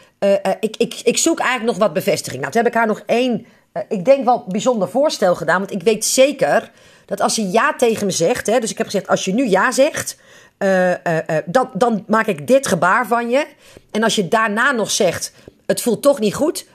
ik, 0.60 0.76
ik, 0.76 1.00
ik 1.04 1.18
zoek 1.18 1.38
eigenlijk 1.38 1.70
nog 1.70 1.86
wat 1.86 1.92
bevestiging. 1.92 2.40
Nou, 2.40 2.52
toen 2.52 2.62
heb 2.62 2.72
ik 2.72 2.78
haar 2.78 2.86
nog 2.86 3.02
één 3.06 3.46
uh, 3.76 3.82
ik 3.88 4.04
denk 4.04 4.24
wel 4.24 4.44
bijzonder 4.48 4.88
voorstel 4.88 5.34
gedaan. 5.34 5.58
Want 5.58 5.72
ik 5.72 5.82
weet 5.82 6.04
zeker 6.04 6.70
dat 7.06 7.20
als 7.20 7.36
je 7.36 7.50
ja 7.50 7.74
tegen 7.76 8.06
me 8.06 8.12
zegt. 8.12 8.46
Hè, 8.46 8.58
dus 8.60 8.70
ik 8.70 8.78
heb 8.78 8.86
gezegd: 8.86 9.08
als 9.08 9.24
je 9.24 9.34
nu 9.34 9.48
ja 9.48 9.72
zegt. 9.72 10.16
Uh, 10.58 10.90
uh, 10.90 10.96
dan, 11.46 11.70
dan 11.74 12.04
maak 12.06 12.26
ik 12.26 12.46
dit 12.46 12.66
gebaar 12.66 13.06
van 13.06 13.30
je. 13.30 13.46
En 13.90 14.02
als 14.02 14.14
je 14.14 14.28
daarna 14.28 14.72
nog 14.72 14.90
zegt: 14.90 15.32
het 15.66 15.82
voelt 15.82 16.02
toch 16.02 16.18
niet 16.18 16.34
goed. 16.34 16.66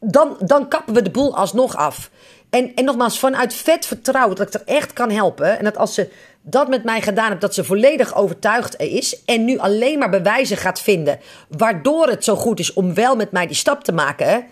Dan, 0.00 0.36
dan 0.40 0.68
kappen 0.68 0.94
we 0.94 1.02
de 1.02 1.10
boel 1.10 1.36
alsnog 1.36 1.76
af. 1.76 2.10
En, 2.50 2.74
en 2.74 2.84
nogmaals, 2.84 3.18
vanuit 3.18 3.54
vet 3.54 3.86
vertrouwen 3.86 4.36
dat 4.36 4.46
ik 4.46 4.54
er 4.54 4.74
echt 4.74 4.92
kan 4.92 5.10
helpen. 5.10 5.58
En 5.58 5.64
dat 5.64 5.76
als 5.76 5.94
ze 5.94 6.10
dat 6.42 6.68
met 6.68 6.84
mij 6.84 7.00
gedaan 7.00 7.28
heeft, 7.28 7.40
dat 7.40 7.54
ze 7.54 7.64
volledig 7.64 8.14
overtuigd 8.14 8.80
is. 8.80 9.24
En 9.24 9.44
nu 9.44 9.58
alleen 9.58 9.98
maar 9.98 10.10
bewijzen 10.10 10.56
gaat 10.56 10.80
vinden. 10.80 11.20
Waardoor 11.48 12.08
het 12.08 12.24
zo 12.24 12.36
goed 12.36 12.58
is 12.58 12.72
om 12.72 12.94
wel 12.94 13.16
met 13.16 13.32
mij 13.32 13.46
die 13.46 13.56
stap 13.56 13.84
te 13.84 13.92
maken. 13.92 14.46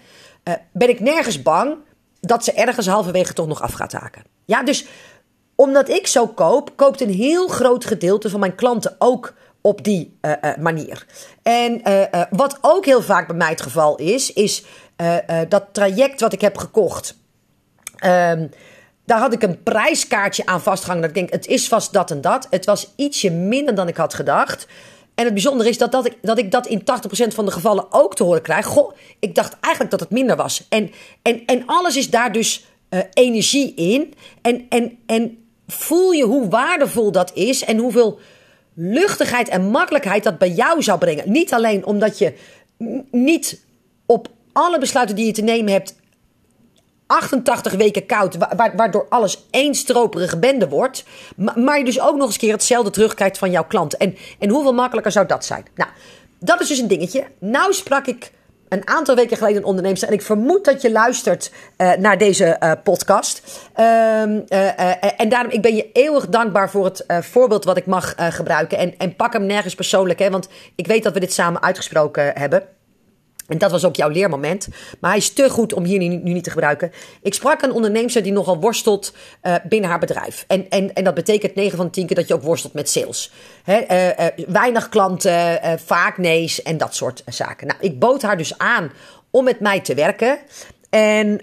Ben 0.72 0.88
ik 0.88 1.00
nergens 1.00 1.42
bang 1.42 1.76
dat 2.20 2.44
ze 2.44 2.52
ergens 2.52 2.86
halverwege 2.86 3.32
toch 3.32 3.46
nog 3.46 3.62
af 3.62 3.72
gaat 3.72 3.92
haken. 3.92 4.35
Ja, 4.46 4.62
dus 4.62 4.86
omdat 5.54 5.88
ik 5.88 6.06
zo 6.06 6.26
koop, 6.26 6.76
koopt 6.76 7.00
een 7.00 7.10
heel 7.10 7.48
groot 7.48 7.84
gedeelte 7.84 8.30
van 8.30 8.40
mijn 8.40 8.54
klanten 8.54 8.96
ook 8.98 9.34
op 9.60 9.84
die 9.84 10.18
uh, 10.22 10.32
uh, 10.42 10.56
manier. 10.56 11.06
En 11.42 11.82
wat 12.30 12.58
ook 12.60 12.84
heel 12.84 13.02
vaak 13.02 13.26
bij 13.26 13.36
mij 13.36 13.48
het 13.48 13.60
geval 13.60 13.96
is, 13.96 14.32
is 14.32 14.64
dat 15.48 15.64
traject 15.72 16.20
wat 16.20 16.32
ik 16.32 16.40
heb 16.40 16.58
gekocht. 16.58 17.16
Ehm, 17.96 18.46
daar 19.04 19.18
had 19.18 19.32
ik 19.32 19.42
een 19.42 19.62
prijskaartje 19.62 20.46
aan 20.46 20.62
vastgehangen. 20.62 21.02
Dat 21.02 21.10
ik 21.10 21.16
denk, 21.16 21.32
het 21.32 21.46
is 21.46 21.68
vast 21.68 21.92
dat 21.92 22.10
en 22.10 22.20
dat. 22.20 22.46
Het 22.50 22.64
was 22.64 22.92
ietsje 22.96 23.30
minder 23.30 23.74
dan 23.74 23.88
ik 23.88 23.96
had 23.96 24.14
gedacht. 24.14 24.66
En 25.14 25.24
het 25.24 25.32
bijzondere 25.34 25.68
is 25.68 25.78
dat, 25.78 25.92
dat, 25.92 26.06
ik, 26.06 26.18
dat 26.22 26.38
ik 26.38 26.50
dat 26.50 26.66
in 26.66 26.80
80% 26.80 26.84
van 27.34 27.44
de 27.44 27.50
gevallen 27.50 27.86
ook 27.90 28.14
te 28.14 28.22
horen 28.22 28.42
krijg. 28.42 28.66
Goh, 28.66 28.92
ik 29.20 29.34
dacht 29.34 29.56
eigenlijk 29.60 29.90
dat 29.90 30.00
het 30.00 30.10
minder 30.10 30.36
was. 30.36 30.66
En, 30.68 30.90
en, 31.22 31.42
en 31.46 31.62
alles 31.66 31.96
is 31.96 32.10
daar 32.10 32.32
dus 32.32 32.64
uh, 32.90 33.00
energie 33.12 33.74
in. 33.74 34.14
En, 34.42 34.66
en, 34.68 34.98
en 35.06 35.38
voel 35.66 36.12
je 36.12 36.24
hoe 36.24 36.48
waardevol 36.48 37.12
dat 37.12 37.34
is 37.34 37.64
en 37.64 37.78
hoeveel 37.78 38.18
luchtigheid 38.74 39.48
en 39.48 39.70
makkelijkheid 39.70 40.24
dat 40.24 40.38
bij 40.38 40.50
jou 40.50 40.82
zou 40.82 40.98
brengen. 40.98 41.32
Niet 41.32 41.52
alleen 41.52 41.86
omdat 41.86 42.18
je 42.18 42.34
niet 43.10 43.60
op 44.06 44.28
alle 44.52 44.78
besluiten 44.78 45.16
die 45.16 45.26
je 45.26 45.32
te 45.32 45.42
nemen 45.42 45.72
hebt 45.72 45.94
88 47.06 47.72
weken 47.72 48.06
koud, 48.06 48.36
waardoor 48.76 49.06
alles 49.08 49.44
één 49.50 49.74
stroperige 49.74 50.38
bende 50.38 50.68
wordt. 50.68 51.04
Maar 51.36 51.78
je 51.78 51.84
dus 51.84 52.00
ook 52.00 52.16
nog 52.16 52.26
eens 52.26 52.36
keer 52.36 52.52
hetzelfde 52.52 52.90
terugkijkt 52.90 53.38
van 53.38 53.50
jouw 53.50 53.64
klant. 53.64 53.96
En, 53.96 54.16
en 54.38 54.49
hoeveel 54.49 54.75
makkelijker 54.75 55.12
zou 55.12 55.26
dat 55.26 55.44
zijn? 55.44 55.64
Nou, 55.75 55.90
dat 56.38 56.60
is 56.60 56.68
dus 56.68 56.78
een 56.78 56.88
dingetje. 56.88 57.26
Nou 57.38 57.72
sprak 57.72 58.06
ik 58.06 58.32
een 58.68 58.88
aantal 58.88 59.14
weken 59.14 59.36
geleden 59.36 59.58
een 59.58 59.64
ondernemer. 59.64 60.02
En 60.02 60.12
ik 60.12 60.22
vermoed 60.22 60.64
dat 60.64 60.82
je 60.82 60.92
luistert 60.92 61.52
uh, 61.78 61.92
naar 61.92 62.18
deze 62.18 62.56
uh, 62.60 62.72
podcast. 62.82 63.42
Um, 63.76 64.44
uh, 64.48 65.20
en 65.20 65.28
daarom 65.28 65.50
ik 65.50 65.62
ben 65.62 65.76
je 65.76 65.90
eeuwig 65.92 66.28
dankbaar 66.28 66.70
voor 66.70 66.84
het 66.84 67.04
voorbeeld 67.08 67.64
wat 67.64 67.76
ik 67.76 67.86
mag 67.86 68.14
gebruiken. 68.16 68.78
En, 68.78 68.94
en 68.98 69.16
pak 69.16 69.32
hem 69.32 69.46
nergens 69.46 69.74
persoonlijk, 69.74 70.18
hè, 70.18 70.30
want 70.30 70.48
ik 70.74 70.86
weet 70.86 71.02
dat 71.02 71.12
we 71.12 71.20
dit 71.20 71.32
samen 71.32 71.62
uitgesproken 71.62 72.38
hebben. 72.38 72.75
En 73.49 73.59
dat 73.59 73.71
was 73.71 73.85
ook 73.85 73.97
jouw 73.97 74.09
leermoment. 74.09 74.69
Maar 75.00 75.11
hij 75.11 75.19
is 75.19 75.32
te 75.32 75.50
goed 75.50 75.73
om 75.73 75.85
hier 75.85 75.99
nu, 75.99 76.09
niet 76.09 76.45
te 76.45 76.50
gebruiken. 76.50 76.93
Ik 77.23 77.35
sprak 77.35 77.63
een 77.63 77.73
ondernemer 77.73 78.23
die 78.23 78.32
nogal 78.32 78.61
worstelt 78.61 79.13
uh, 79.43 79.54
binnen 79.69 79.91
haar 79.91 79.99
bedrijf. 79.99 80.45
En, 80.47 80.69
en, 80.69 80.95
en 80.95 81.04
dat 81.04 81.15
betekent 81.15 81.54
9 81.54 81.76
van 81.76 81.91
10 81.91 82.06
keer 82.06 82.17
dat 82.17 82.28
je 82.28 82.35
ook 82.35 82.43
worstelt 82.43 82.73
met 82.73 82.91
sales. 82.91 83.32
He, 83.63 83.85
uh, 83.91 84.26
uh, 84.26 84.47
weinig 84.49 84.89
klanten, 84.89 85.61
vaak 85.85 86.19
nee's 86.19 86.63
en 86.63 86.76
dat 86.76 86.95
soort 86.95 87.23
zaken. 87.26 87.67
Nou, 87.67 87.80
ik 87.80 87.99
bood 87.99 88.23
haar 88.23 88.37
dus 88.37 88.59
aan 88.59 88.93
om 89.30 89.45
met 89.45 89.61
mij 89.61 89.80
te 89.80 89.95
werken. 89.95 90.39
En 90.91 91.41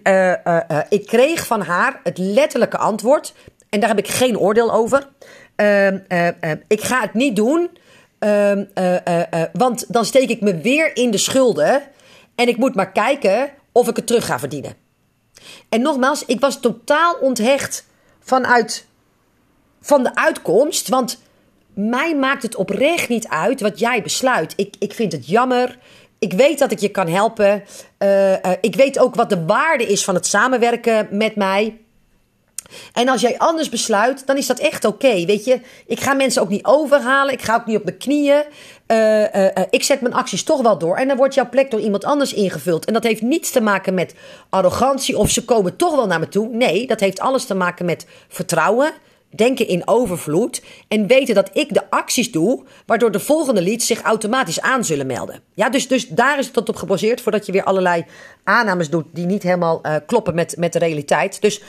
ik 0.90 1.06
kreeg 1.06 1.46
van 1.46 1.62
haar 1.62 2.00
het 2.04 2.18
letterlijke 2.18 2.78
antwoord. 2.78 3.34
En 3.70 3.80
daar 3.80 3.90
heb 3.90 3.98
ik 3.98 4.08
geen 4.08 4.40
oordeel 4.40 4.74
over. 4.74 5.08
Ehm, 5.56 5.98
ik 6.68 6.82
ga 6.82 7.02
het 7.02 7.14
niet 7.14 7.36
doen. 7.36 7.70
Uh, 8.20 8.52
want 9.54 9.86
dan 9.88 10.06
steek 10.06 10.30
ik 10.30 10.42
me 10.42 10.58
weer 10.58 10.96
in 10.96 11.12
de 11.12 11.18
schulden. 11.18 11.84
En 12.36 12.48
ik 12.48 12.58
moet 12.58 12.76
maar 12.76 12.92
kijken 12.92 13.52
of 13.72 13.88
ik 13.88 13.96
het 13.96 14.08
terug 14.08 14.26
ga 14.26 14.40
verdienen. 14.40 14.76
En 15.70 15.82
nogmaals, 15.82 16.26
ik 16.26 16.40
was 16.40 16.60
totaal 16.60 17.14
onthecht 17.14 17.86
vanuit 18.20 18.86
van 19.82 20.04
de 20.04 20.16
uitkomst. 20.16 20.90
Want 20.90 21.22
mij 21.74 22.16
maakt 22.16 22.44
het 22.44 22.56
oprecht 22.56 23.10
niet 23.10 23.28
uit 23.28 23.62
wat 23.62 23.80
jij 23.80 24.02
besluit. 24.02 24.54
Ik, 24.56 24.76
ik 24.80 24.94
vind 24.94 25.12
het 25.12 25.28
jammer. 25.28 25.78
Ik 26.20 26.34
weet 26.34 26.60
dat 26.60 26.72
ik 26.72 26.80
je 26.80 26.90
kan 26.90 27.08
helpen. 27.08 27.64
Uh, 28.00 28.32
uh, 28.32 28.38
ik 28.62 28.76
weet 28.76 29.00
ook 29.00 29.16
wat 29.16 29.30
de 29.30 29.46
waarde 29.46 29.86
is 29.86 30.04
van 30.04 30.16
het 30.16 30.26
samenwerken 30.26 31.08
met 31.12 31.36
mij. 31.36 31.78
En 32.94 33.10
als 33.10 33.22
jij 33.22 33.38
anders 33.38 33.70
besluit, 33.70 34.28
dan 34.28 34.38
is 34.38 34.48
dat 34.48 34.60
echt 34.60 34.86
oké. 34.86 35.26
Weet 35.26 35.46
je, 35.46 35.60
ik 35.88 36.00
ga 36.00 36.14
mensen 36.14 36.42
ook 36.42 36.50
niet 36.50 36.66
overhalen. 36.66 37.34
Ik 37.34 37.42
ga 37.42 37.56
ook 37.56 37.66
niet 37.66 37.78
op 37.78 37.84
mijn 37.84 37.98
knieën. 37.98 38.44
Uh, 38.88 39.46
ik 39.70 39.84
zet 39.84 40.02
mijn 40.02 40.14
acties 40.14 40.44
toch 40.44 40.62
wel 40.62 40.78
door. 40.78 40.96
En 40.96 41.08
dan 41.08 41.18
wordt 41.18 41.34
jouw 41.34 41.50
plek 41.50 41.72
door 41.72 41.80
iemand 41.80 42.06
anders 42.06 42.34
ingevuld. 42.34 42.86
En 42.86 42.94
dat 42.94 43.04
heeft 43.04 43.22
niets 43.22 43.52
te 43.52 43.62
maken 43.62 43.94
met 43.94 44.16
arrogantie 44.50 45.18
of 45.18 45.30
ze 45.30 45.46
komen 45.46 45.76
toch 45.76 45.96
wel 45.96 46.08
naar 46.08 46.20
me 46.20 46.28
toe. 46.28 46.48
Nee, 46.48 46.88
dat 46.88 47.00
heeft 47.00 47.20
alles 47.20 47.46
te 47.46 47.56
maken 47.56 47.86
met 47.86 48.06
vertrouwen. 48.28 48.92
Denken 49.30 49.68
in 49.68 49.88
overvloed 49.88 50.64
en 50.88 51.08
weten 51.08 51.36
dat 51.36 51.50
ik 51.54 51.74
de 51.74 51.90
acties 51.90 52.32
doe, 52.32 52.64
waardoor 52.86 53.12
de 53.12 53.20
volgende 53.20 53.62
leads 53.62 53.88
zich 53.88 54.02
automatisch 54.02 54.62
aan 54.62 54.86
zullen 54.86 55.08
melden. 55.08 55.40
Ja, 55.54 55.70
dus, 55.70 55.88
dus 55.88 56.08
daar 56.08 56.40
is 56.40 56.46
het 56.46 56.54
tot 56.54 56.70
op 56.70 56.76
gebaseerd, 56.76 57.22
voordat 57.22 57.46
je 57.46 57.52
weer 57.52 57.64
allerlei 57.64 58.06
aannames 58.44 58.90
doet 58.90 59.06
die 59.14 59.26
niet 59.26 59.44
helemaal 59.44 59.82
kloppen 60.06 60.36
met, 60.36 60.58
met 60.58 60.74
de 60.74 60.80
realiteit. 60.80 61.42
Dus 61.42 61.62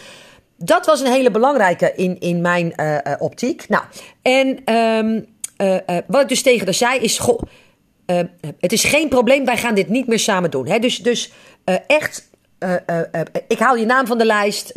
dat 0.59 0.87
was 0.87 1.00
een 1.00 1.12
hele 1.12 1.31
belangrijke 1.31 1.92
in, 1.96 2.20
in 2.20 2.40
mijn 2.40 2.74
optiek. 3.18 3.68
Nou, 3.68 3.85
en 4.22 4.74
um, 4.74 5.34
uh, 5.56 5.76
wat 6.06 6.22
ik 6.22 6.28
dus 6.28 6.42
tegen 6.42 6.64
haar 6.64 6.74
zei 6.74 7.00
is: 7.00 7.18
goh, 7.18 7.42
het 8.60 8.72
is 8.72 8.84
geen 8.84 9.08
probleem, 9.08 9.44
wij 9.44 9.56
gaan 9.56 9.74
dit 9.74 9.88
niet 9.88 10.06
meer 10.06 10.18
samen 10.18 10.50
doen. 10.50 10.66
Hè? 10.66 10.78
Dus, 10.78 10.98
dus 10.98 11.32
echt, 11.86 12.30
ik 13.48 13.58
haal 13.58 13.76
je 13.76 13.86
naam 13.86 14.06
van 14.06 14.18
de 14.18 14.24
lijst, 14.24 14.72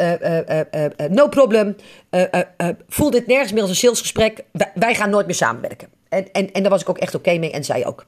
no 1.10 1.28
problem. 1.28 1.76
voel 2.88 3.10
dit 3.10 3.28
nergens 3.28 3.52
meer 3.52 3.62
als 3.62 3.70
een 3.70 3.76
salesgesprek, 3.76 4.44
wij, 4.74 4.96
gaan 4.96 5.10
nooit 5.10 5.26
meer 5.26 5.36
samenwerken. 5.36 5.88
En, 6.10 6.32
en, 6.32 6.52
en 6.52 6.62
daar 6.62 6.72
was 6.72 6.82
ik 6.82 6.90
ook 6.90 6.98
echt 6.98 7.16
oké 7.16 7.38
mee 7.38 7.52
en 7.52 7.64
zij 7.64 7.86
ook. 7.86 8.06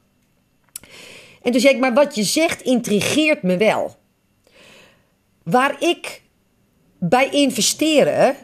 En 1.42 1.52
toen 1.52 1.62
zei 1.62 1.74
ik: 1.74 1.80
Maar 1.80 1.94
wat 1.94 2.16
je 2.16 2.24
zegt 2.24 2.62
intrigeert 2.62 3.42
me 3.42 3.58
wel. 3.58 3.96
Waar 5.44 5.76
ik 5.80 6.22
bij 7.00 7.30
investeren 7.30 8.36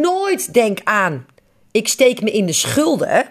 nooit 0.00 0.52
denk 0.52 0.80
aan 0.84 1.26
ik 1.70 1.88
steek 1.88 2.22
me 2.22 2.30
in 2.30 2.46
de 2.46 2.52
schulden, 2.52 3.28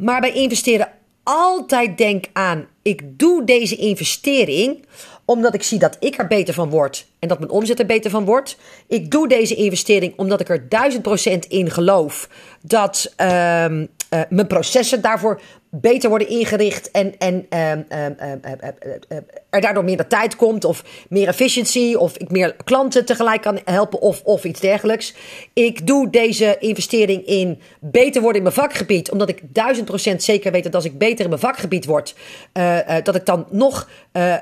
maar 0.00 0.20
bij 0.20 0.32
investeren 0.32 0.88
altijd 1.22 1.98
denk 1.98 2.24
aan 2.32 2.66
ik 2.82 3.18
doe 3.18 3.44
deze 3.44 3.76
investering 3.76 4.84
omdat 5.24 5.54
ik 5.54 5.62
zie 5.62 5.78
dat 5.78 5.96
ik 6.00 6.18
er 6.18 6.26
beter 6.26 6.54
van 6.54 6.70
word 6.70 7.06
en 7.18 7.28
dat 7.28 7.38
mijn 7.38 7.50
omzet 7.50 7.78
er 7.78 7.86
beter 7.86 8.10
van 8.10 8.24
wordt. 8.24 8.56
Ik 8.86 9.10
doe 9.10 9.28
deze 9.28 9.54
investering 9.54 10.12
omdat 10.16 10.40
ik 10.40 10.48
er 10.48 10.68
duizend 10.68 11.02
procent 11.02 11.44
in 11.44 11.70
geloof 11.70 12.28
dat 12.62 13.14
uh, 13.20 13.64
uh, 13.64 13.86
mijn 14.28 14.46
processen 14.46 15.00
daarvoor 15.00 15.40
beter 15.70 16.08
worden 16.08 16.28
ingericht 16.28 16.90
en, 16.90 17.18
en 17.18 17.46
ehm, 17.48 17.82
ehm, 17.88 18.12
ehm, 18.20 19.22
er 19.50 19.60
daardoor 19.60 19.84
meer 19.84 20.06
tijd 20.06 20.36
komt 20.36 20.64
of 20.64 20.84
meer 21.08 21.28
efficiency 21.28 21.94
of 21.94 22.16
ik 22.16 22.30
meer 22.30 22.56
klanten 22.64 23.04
tegelijk 23.04 23.42
kan 23.42 23.58
helpen 23.64 24.00
of, 24.00 24.22
of 24.24 24.44
iets 24.44 24.60
dergelijks. 24.60 25.14
Ik 25.52 25.86
doe 25.86 26.10
deze 26.10 26.56
investering 26.58 27.26
in 27.26 27.60
beter 27.80 28.20
worden 28.22 28.36
in 28.36 28.42
mijn 28.42 28.68
vakgebied, 28.68 29.10
omdat 29.10 29.28
ik 29.28 29.42
duizend 29.48 29.86
procent 29.86 30.22
zeker 30.22 30.52
weet 30.52 30.64
dat 30.64 30.74
als 30.74 30.84
ik 30.84 30.98
beter 30.98 31.24
in 31.24 31.28
mijn 31.28 31.40
vakgebied 31.40 31.84
word, 31.84 32.14
uh, 32.52 32.78
dat 33.02 33.14
ik 33.14 33.26
dan 33.26 33.46
nog 33.50 33.88
uh, 34.12 34.34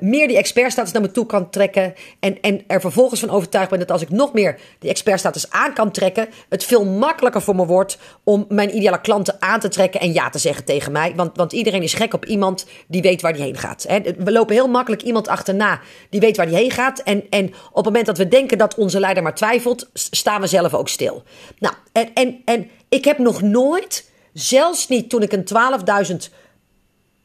meer 0.00 0.28
die 0.28 0.36
expertstatus 0.36 0.92
naar 0.92 1.02
me 1.02 1.10
toe 1.10 1.26
kan 1.26 1.50
trekken 1.50 1.94
en, 2.20 2.40
en 2.40 2.60
er 2.66 2.80
vervolgens 2.80 3.20
van 3.20 3.30
overtuigd 3.30 3.70
ben 3.70 3.78
dat 3.78 3.90
als 3.90 4.02
ik 4.02 4.10
nog 4.10 4.32
meer 4.32 4.58
die 4.78 4.90
expertstatus 4.90 5.50
aan 5.50 5.72
kan 5.72 5.90
trekken, 5.90 6.28
het 6.48 6.64
veel 6.64 6.84
makkelijker 6.84 7.42
voor 7.42 7.56
me 7.56 7.66
wordt 7.66 7.98
om 8.24 8.44
mijn 8.48 8.76
ideale 8.76 9.00
klanten 9.00 9.36
aan 9.38 9.60
te 9.60 9.68
trekken 9.68 10.00
en 10.00 10.12
ja 10.12 10.30
te 10.30 10.38
zeggen 10.38 10.53
tegen 10.62 10.92
mij. 10.92 11.12
Want, 11.16 11.36
want 11.36 11.52
iedereen 11.52 11.82
is 11.82 11.94
gek 11.94 12.14
op 12.14 12.24
iemand 12.24 12.66
die 12.86 13.02
weet 13.02 13.22
waar 13.22 13.32
die 13.32 13.42
heen 13.42 13.56
gaat. 13.56 13.86
We 14.18 14.32
lopen 14.32 14.54
heel 14.54 14.68
makkelijk 14.68 15.02
iemand 15.02 15.28
achterna 15.28 15.80
die 16.10 16.20
weet 16.20 16.36
waar 16.36 16.46
die 16.46 16.56
heen 16.56 16.70
gaat. 16.70 16.98
En, 16.98 17.24
en 17.30 17.46
op 17.46 17.74
het 17.74 17.84
moment 17.84 18.06
dat 18.06 18.18
we 18.18 18.28
denken 18.28 18.58
dat 18.58 18.74
onze 18.74 19.00
leider 19.00 19.22
maar 19.22 19.34
twijfelt, 19.34 19.90
staan 19.92 20.40
we 20.40 20.46
zelf 20.46 20.74
ook 20.74 20.88
stil. 20.88 21.22
Nou, 21.58 21.74
en, 21.92 22.10
en, 22.14 22.42
en 22.44 22.70
ik 22.88 23.04
heb 23.04 23.18
nog 23.18 23.42
nooit, 23.42 24.10
zelfs 24.32 24.88
niet 24.88 25.10
toen 25.10 25.22
ik 25.22 25.32
een 25.32 25.46
12.000 26.12 26.16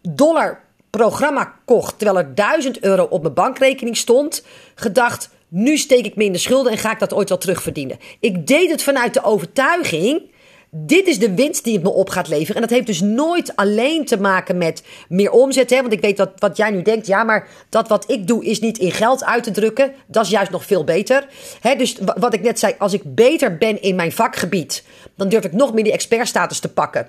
dollar 0.02 0.63
programma 0.89 1.54
kocht, 1.65 1.98
terwijl 1.98 2.26
er 2.26 2.36
1000 2.36 2.80
euro 2.80 3.04
op 3.04 3.22
mijn 3.22 3.34
bankrekening 3.34 3.98
stond, 3.98 4.46
gedacht. 4.76 5.30
Nu 5.48 5.78
steek 5.78 6.06
ik 6.06 6.15
me 6.15 6.24
in 6.24 6.32
de 6.32 6.38
schulden 6.38 6.72
en 6.72 6.78
ga 6.78 6.92
ik 6.92 7.00
dat 7.00 7.13
ooit 7.13 7.30
wel 7.30 7.38
terugverdienen. 7.38 7.98
Ik 8.20 8.48
deed 8.48 8.72
het 8.72 8.84
vanuit 8.84 9.13
de 9.13 9.24
overtuiging 9.24 10.32
dit 10.71 11.08
is 11.08 11.19
de 11.19 11.34
winst 11.34 11.63
die 11.63 11.73
het 11.73 11.84
me 11.84 11.89
op 11.89 12.10
gaat 12.10 12.27
leveren. 12.27 12.55
En 12.55 12.62
dat 12.62 12.69
heeft 12.69 12.86
dus 12.86 13.01
nooit 13.01 13.55
alleen 13.55 14.05
te 14.05 14.19
maken 14.19 14.58
met 14.58 14.84
meer 15.08 15.32
omzet. 15.32 15.69
Hè? 15.69 15.82
Want 15.82 15.93
ik 15.93 16.01
weet 16.01 16.17
dat 16.17 16.32
wat 16.38 16.58
jij 16.58 16.71
nu 16.71 16.82
denkt, 16.82 17.08
ja, 17.08 17.23
maar 17.23 17.47
dat 17.69 17.88
wat 17.88 18.12
ik 18.12 18.27
doe 18.27 18.45
is 18.45 18.60
niet 18.60 18.77
in 18.77 18.91
geld 18.91 19.23
uit 19.23 19.43
te 19.43 19.51
drukken. 19.51 19.93
Dat 20.08 20.23
is 20.23 20.32
juist 20.32 20.51
nog 20.51 20.65
veel 20.65 20.84
beter. 20.84 21.27
Hè? 21.62 21.75
Dus 21.75 21.97
wat 22.19 22.34
ik 22.34 22.41
net 22.41 22.60
zei, 22.60 22.75
als 22.77 22.93
ik 22.93 23.15
beter 23.15 23.58
ben 23.58 23.82
in 23.82 23.95
mijn 23.95 24.12
vakgebied, 24.12 24.84
dan 25.15 25.29
durf 25.29 25.45
ik 25.45 25.53
nog 25.53 25.73
meer 25.73 25.84
die 25.84 25.93
expertstatus 25.93 26.60
te 26.60 26.73
pakken. 26.73 27.08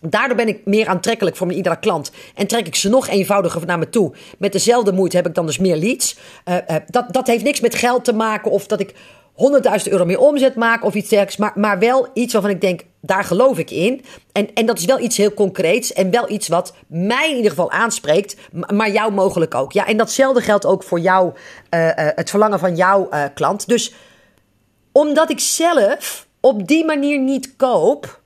Daardoor 0.00 0.36
ben 0.36 0.48
ik 0.48 0.60
meer 0.64 0.86
aantrekkelijk 0.86 1.36
voor 1.36 1.46
mijn 1.46 1.58
iedere 1.58 1.78
klant. 1.78 2.10
En 2.34 2.46
trek 2.46 2.66
ik 2.66 2.74
ze 2.74 2.88
nog 2.88 3.08
eenvoudiger 3.08 3.66
naar 3.66 3.78
me 3.78 3.88
toe. 3.88 4.12
Met 4.38 4.52
dezelfde 4.52 4.92
moeite 4.92 5.16
heb 5.16 5.26
ik 5.26 5.34
dan 5.34 5.46
dus 5.46 5.58
meer 5.58 5.76
leads. 5.76 6.16
Uh, 6.44 6.54
uh, 6.54 6.76
dat, 6.86 7.12
dat 7.12 7.26
heeft 7.26 7.44
niks 7.44 7.60
met 7.60 7.74
geld 7.74 8.04
te 8.04 8.12
maken 8.12 8.50
of 8.50 8.66
dat 8.66 8.80
ik 8.80 8.94
100.000 9.32 9.92
euro 9.92 10.04
meer 10.04 10.18
omzet 10.18 10.54
maken 10.54 10.86
of 10.86 10.94
iets 10.94 11.08
dergelijks. 11.08 11.36
Maar, 11.36 11.52
maar 11.54 11.78
wel 11.78 12.08
iets 12.14 12.32
waarvan 12.32 12.50
ik 12.50 12.60
denk, 12.60 12.80
daar 13.00 13.24
geloof 13.24 13.58
ik 13.58 13.70
in. 13.70 14.04
En, 14.32 14.54
en 14.54 14.66
dat 14.66 14.78
is 14.78 14.84
wel 14.84 15.00
iets 15.00 15.16
heel 15.16 15.34
concreets. 15.34 15.92
En 15.92 16.10
wel 16.10 16.30
iets 16.30 16.48
wat 16.48 16.74
mij 16.86 17.30
in 17.30 17.36
ieder 17.36 17.50
geval 17.50 17.70
aanspreekt. 17.70 18.36
Maar 18.72 18.90
jou 18.90 19.12
mogelijk 19.12 19.54
ook. 19.54 19.72
Ja, 19.72 19.86
en 19.86 19.96
datzelfde 19.96 20.40
geldt 20.40 20.66
ook 20.66 20.82
voor 20.82 21.00
jou, 21.00 21.32
uh, 21.70 21.86
uh, 21.86 21.92
het 21.96 22.30
verlangen 22.30 22.58
van 22.58 22.76
jouw 22.76 23.08
uh, 23.10 23.24
klant. 23.34 23.68
Dus 23.68 23.94
omdat 24.92 25.30
ik 25.30 25.40
zelf 25.40 26.26
op 26.40 26.66
die 26.68 26.84
manier 26.84 27.18
niet 27.18 27.56
koop. 27.56 28.20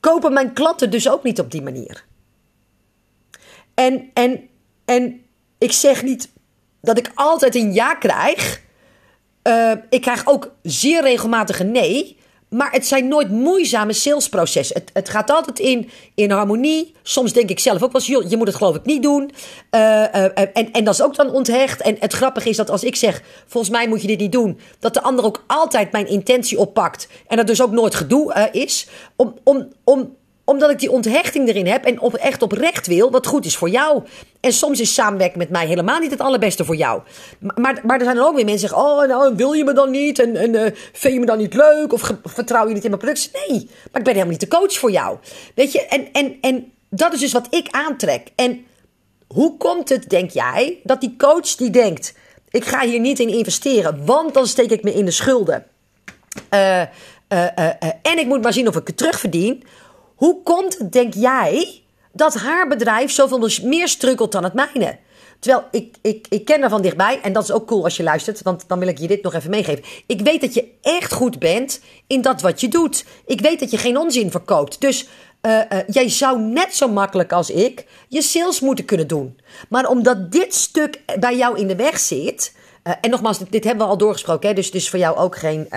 Kopen 0.00 0.32
mijn 0.32 0.52
klanten 0.52 0.90
dus 0.90 1.10
ook 1.10 1.22
niet 1.22 1.40
op 1.40 1.50
die 1.50 1.62
manier. 1.62 2.04
En, 3.74 4.10
en, 4.14 4.48
en 4.84 5.24
ik 5.58 5.72
zeg 5.72 6.02
niet 6.02 6.28
dat 6.80 6.98
ik 6.98 7.10
altijd 7.14 7.54
een 7.54 7.72
ja 7.72 7.94
krijg. 7.94 8.60
Uh, 9.42 9.72
ik 9.90 10.00
krijg 10.00 10.26
ook 10.26 10.54
zeer 10.62 11.02
regelmatig 11.02 11.60
een 11.60 11.72
nee. 11.72 12.16
Maar 12.48 12.72
het 12.72 12.86
zijn 12.86 13.08
nooit 13.08 13.30
moeizame 13.30 13.92
salesprocessen. 13.92 14.76
Het, 14.76 14.90
het 14.92 15.08
gaat 15.08 15.30
altijd 15.30 15.58
in, 15.58 15.90
in 16.14 16.30
harmonie. 16.30 16.94
Soms 17.02 17.32
denk 17.32 17.50
ik 17.50 17.58
zelf 17.58 17.82
ook 17.82 17.92
wel 17.92 18.00
eens, 18.00 18.30
je 18.30 18.36
moet 18.36 18.46
het 18.46 18.56
geloof 18.56 18.76
ik 18.76 18.84
niet 18.84 19.02
doen. 19.02 19.30
Uh, 19.70 19.80
uh, 19.80 20.24
en, 20.24 20.72
en 20.72 20.84
dat 20.84 20.94
is 20.94 21.02
ook 21.02 21.16
dan 21.16 21.30
onthecht. 21.30 21.80
En 21.80 21.96
het 22.00 22.12
grappige 22.12 22.48
is 22.48 22.56
dat 22.56 22.70
als 22.70 22.84
ik 22.84 22.96
zeg, 22.96 23.22
volgens 23.46 23.72
mij 23.72 23.88
moet 23.88 24.00
je 24.00 24.06
dit 24.06 24.18
niet 24.18 24.32
doen. 24.32 24.60
Dat 24.78 24.94
de 24.94 25.02
ander 25.02 25.24
ook 25.24 25.44
altijd 25.46 25.92
mijn 25.92 26.06
intentie 26.06 26.58
oppakt. 26.58 27.08
En 27.26 27.36
dat 27.36 27.46
dus 27.46 27.62
ook 27.62 27.70
nooit 27.70 27.94
gedoe 27.94 28.48
is. 28.52 28.88
Om, 29.16 29.34
om, 29.44 29.68
om 29.84 30.16
omdat 30.48 30.70
ik 30.70 30.78
die 30.78 30.90
onthechting 30.90 31.48
erin 31.48 31.66
heb 31.66 31.84
en 31.84 32.00
op, 32.00 32.14
echt 32.14 32.42
oprecht 32.42 32.86
wil 32.86 33.10
wat 33.10 33.26
goed 33.26 33.44
is 33.44 33.56
voor 33.56 33.68
jou. 33.68 34.02
En 34.40 34.52
soms 34.52 34.80
is 34.80 34.94
samenwerken 34.94 35.38
met 35.38 35.50
mij 35.50 35.66
helemaal 35.66 35.98
niet 35.98 36.10
het 36.10 36.20
allerbeste 36.20 36.64
voor 36.64 36.76
jou. 36.76 37.02
Maar, 37.38 37.80
maar 37.84 37.98
er 37.98 38.04
zijn 38.04 38.16
er 38.16 38.26
ook 38.26 38.34
weer 38.34 38.44
mensen 38.44 38.68
die 38.68 38.76
zeggen: 38.76 38.90
Oh, 38.90 39.08
nou, 39.08 39.36
wil 39.36 39.52
je 39.52 39.64
me 39.64 39.72
dan 39.72 39.90
niet? 39.90 40.18
En, 40.18 40.36
en 40.36 40.54
uh, 40.54 40.62
vind 40.92 41.14
je 41.14 41.20
me 41.20 41.26
dan 41.26 41.38
niet 41.38 41.54
leuk? 41.54 41.92
Of 41.92 42.12
vertrouw 42.24 42.68
je 42.68 42.74
niet 42.74 42.84
in 42.84 42.90
mijn 42.90 43.02
productie? 43.02 43.30
Nee, 43.32 43.58
maar 43.60 44.00
ik 44.00 44.04
ben 44.04 44.12
helemaal 44.12 44.26
niet 44.28 44.40
de 44.40 44.48
coach 44.48 44.72
voor 44.72 44.90
jou. 44.90 45.18
Weet 45.54 45.72
je, 45.72 45.86
en, 45.86 46.12
en, 46.12 46.36
en 46.40 46.72
dat 46.90 47.12
is 47.12 47.20
dus 47.20 47.32
wat 47.32 47.46
ik 47.50 47.68
aantrek. 47.70 48.28
En 48.34 48.64
hoe 49.26 49.56
komt 49.56 49.88
het, 49.88 50.08
denk 50.08 50.30
jij, 50.30 50.80
dat 50.82 51.00
die 51.00 51.14
coach 51.16 51.54
die 51.54 51.70
denkt: 51.70 52.14
Ik 52.50 52.64
ga 52.64 52.86
hier 52.86 53.00
niet 53.00 53.18
in 53.18 53.28
investeren, 53.28 54.04
want 54.06 54.34
dan 54.34 54.46
steek 54.46 54.70
ik 54.70 54.82
me 54.82 54.94
in 54.94 55.04
de 55.04 55.10
schulden. 55.10 55.64
Uh, 56.54 56.82
uh, 57.28 57.48
en 58.02 58.18
ik 58.18 58.26
moet 58.26 58.42
maar 58.42 58.52
zien 58.52 58.68
of 58.68 58.76
ik 58.76 58.86
het 58.86 58.96
terugverdien. 58.96 59.64
Hoe 60.18 60.42
komt 60.42 60.92
denk 60.92 61.14
jij, 61.14 61.82
dat 62.12 62.34
haar 62.34 62.68
bedrijf 62.68 63.10
zoveel 63.10 63.48
meer 63.62 63.88
strukkelt 63.88 64.32
dan 64.32 64.44
het 64.44 64.52
mijne? 64.52 64.98
Terwijl 65.38 65.64
ik, 65.70 65.96
ik, 66.02 66.26
ik 66.28 66.44
ken 66.44 66.60
haar 66.60 66.70
van 66.70 66.82
dichtbij, 66.82 67.20
en 67.22 67.32
dat 67.32 67.42
is 67.42 67.52
ook 67.52 67.66
cool 67.66 67.84
als 67.84 67.96
je 67.96 68.02
luistert, 68.02 68.42
want 68.42 68.64
dan 68.66 68.78
wil 68.78 68.88
ik 68.88 68.98
je 68.98 69.06
dit 69.06 69.22
nog 69.22 69.34
even 69.34 69.50
meegeven. 69.50 69.84
Ik 70.06 70.20
weet 70.20 70.40
dat 70.40 70.54
je 70.54 70.68
echt 70.82 71.12
goed 71.12 71.38
bent 71.38 71.80
in 72.06 72.22
dat 72.22 72.40
wat 72.40 72.60
je 72.60 72.68
doet. 72.68 73.04
Ik 73.26 73.40
weet 73.40 73.60
dat 73.60 73.70
je 73.70 73.76
geen 73.76 73.96
onzin 73.96 74.30
verkoopt. 74.30 74.80
Dus 74.80 75.08
uh, 75.42 75.52
uh, 75.52 75.78
jij 75.86 76.08
zou 76.08 76.40
net 76.40 76.74
zo 76.74 76.88
makkelijk 76.88 77.32
als 77.32 77.50
ik 77.50 77.86
je 78.08 78.22
sales 78.22 78.60
moeten 78.60 78.84
kunnen 78.84 79.06
doen. 79.06 79.40
Maar 79.68 79.88
omdat 79.88 80.32
dit 80.32 80.54
stuk 80.54 81.00
bij 81.20 81.36
jou 81.36 81.58
in 81.58 81.68
de 81.68 81.76
weg 81.76 81.98
zit. 81.98 82.56
Uh, 82.84 82.92
en 83.00 83.10
nogmaals, 83.10 83.38
dit, 83.38 83.64
hebben 83.64 83.84
we 83.84 83.90
al 83.90 83.98
doorgesproken, 83.98 84.48
hè, 84.48 84.54
dus 84.54 84.66
het 84.66 84.74
is 84.74 84.90
voor 84.90 84.98
jou 84.98 85.16
ook 85.16 85.36
geen. 85.36 85.68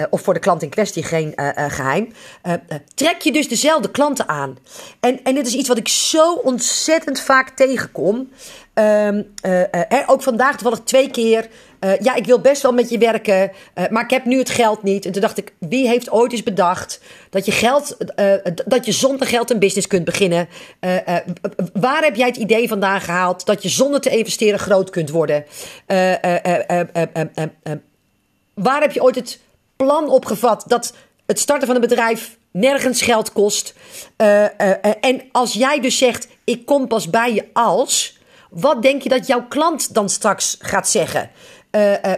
Ehm, 0.00 0.06
uh, 0.06 0.06
of 0.10 0.20
voor 0.20 0.34
de 0.34 0.40
klant 0.40 0.62
in 0.62 0.68
kwestie 0.68 1.02
geen 1.02 1.32
uh, 1.36 1.48
uh, 1.58 1.70
geheim. 1.70 2.12
trek 2.94 3.20
je 3.20 3.32
dus 3.32 3.48
dezelfde 3.48 3.90
klanten 3.90 4.28
aan. 4.28 4.58
En, 5.00 5.20
en 5.22 5.34
dit 5.34 5.46
is 5.46 5.54
iets 5.54 5.68
wat 5.68 5.78
ik 5.78 5.88
zo 5.88 6.34
ontzettend 6.34 7.20
vaak 7.20 7.50
tegenkom. 7.50 8.30
Um, 8.74 9.34
ook 10.06 10.22
vandaag 10.22 10.56
toevallig 10.56 10.80
twee 10.84 11.10
keer. 11.10 11.48
ja, 12.00 12.14
ik 12.14 12.26
wil 12.26 12.40
best 12.40 12.62
wel 12.62 12.72
met 12.72 12.90
je 12.90 12.98
werken, 12.98 13.50
maar 13.90 14.02
ik 14.02 14.10
heb 14.10 14.24
nu 14.24 14.38
het 14.38 14.50
geld 14.50 14.82
niet. 14.82 15.04
En 15.04 15.12
toen 15.12 15.20
dacht 15.20 15.38
ik, 15.38 15.52
wie 15.58 15.88
heeft 15.88 16.10
ooit 16.10 16.32
eens 16.32 16.42
bedacht 16.42 17.00
dat 17.30 17.44
je, 17.44 17.52
geld, 17.52 17.96
dat 18.66 18.86
je 18.86 18.92
zonder 18.92 19.26
geld 19.26 19.50
een 19.50 19.58
business 19.58 19.86
kunt 19.86 20.04
beginnen? 20.04 20.48
waar 21.72 22.02
heb 22.02 22.16
jij 22.16 22.26
het 22.26 22.36
idee 22.36 22.68
vandaan 22.68 23.00
gehaald 23.00 23.46
dat 23.46 23.62
je 23.62 23.68
zonder 23.68 24.00
te 24.00 24.16
investeren 24.16 24.58
groot 24.58 24.90
kunt 24.90 25.10
worden? 25.10 25.44
waar 28.54 28.80
heb 28.80 28.92
je 28.92 29.02
ooit 29.02 29.14
het 29.14 29.38
plan 29.84 30.08
opgevat 30.08 30.64
dat 30.66 30.94
het 31.26 31.38
starten 31.38 31.66
van 31.66 31.76
een 31.76 31.80
bedrijf 31.80 32.36
nergens 32.50 33.02
geld 33.02 33.32
kost. 33.32 33.74
Uh, 34.16 34.42
uh, 34.42 34.48
en 35.00 35.22
als 35.32 35.52
jij 35.52 35.80
dus 35.80 35.98
zegt: 35.98 36.28
Ik 36.44 36.66
kom 36.66 36.86
pas 36.88 37.10
bij 37.10 37.34
je 37.34 37.44
als. 37.52 38.18
Wat 38.50 38.82
denk 38.82 39.02
je 39.02 39.08
dat 39.08 39.26
jouw 39.26 39.46
klant 39.48 39.94
dan 39.94 40.08
straks 40.08 40.56
gaat 40.60 40.88
zeggen? 40.88 41.30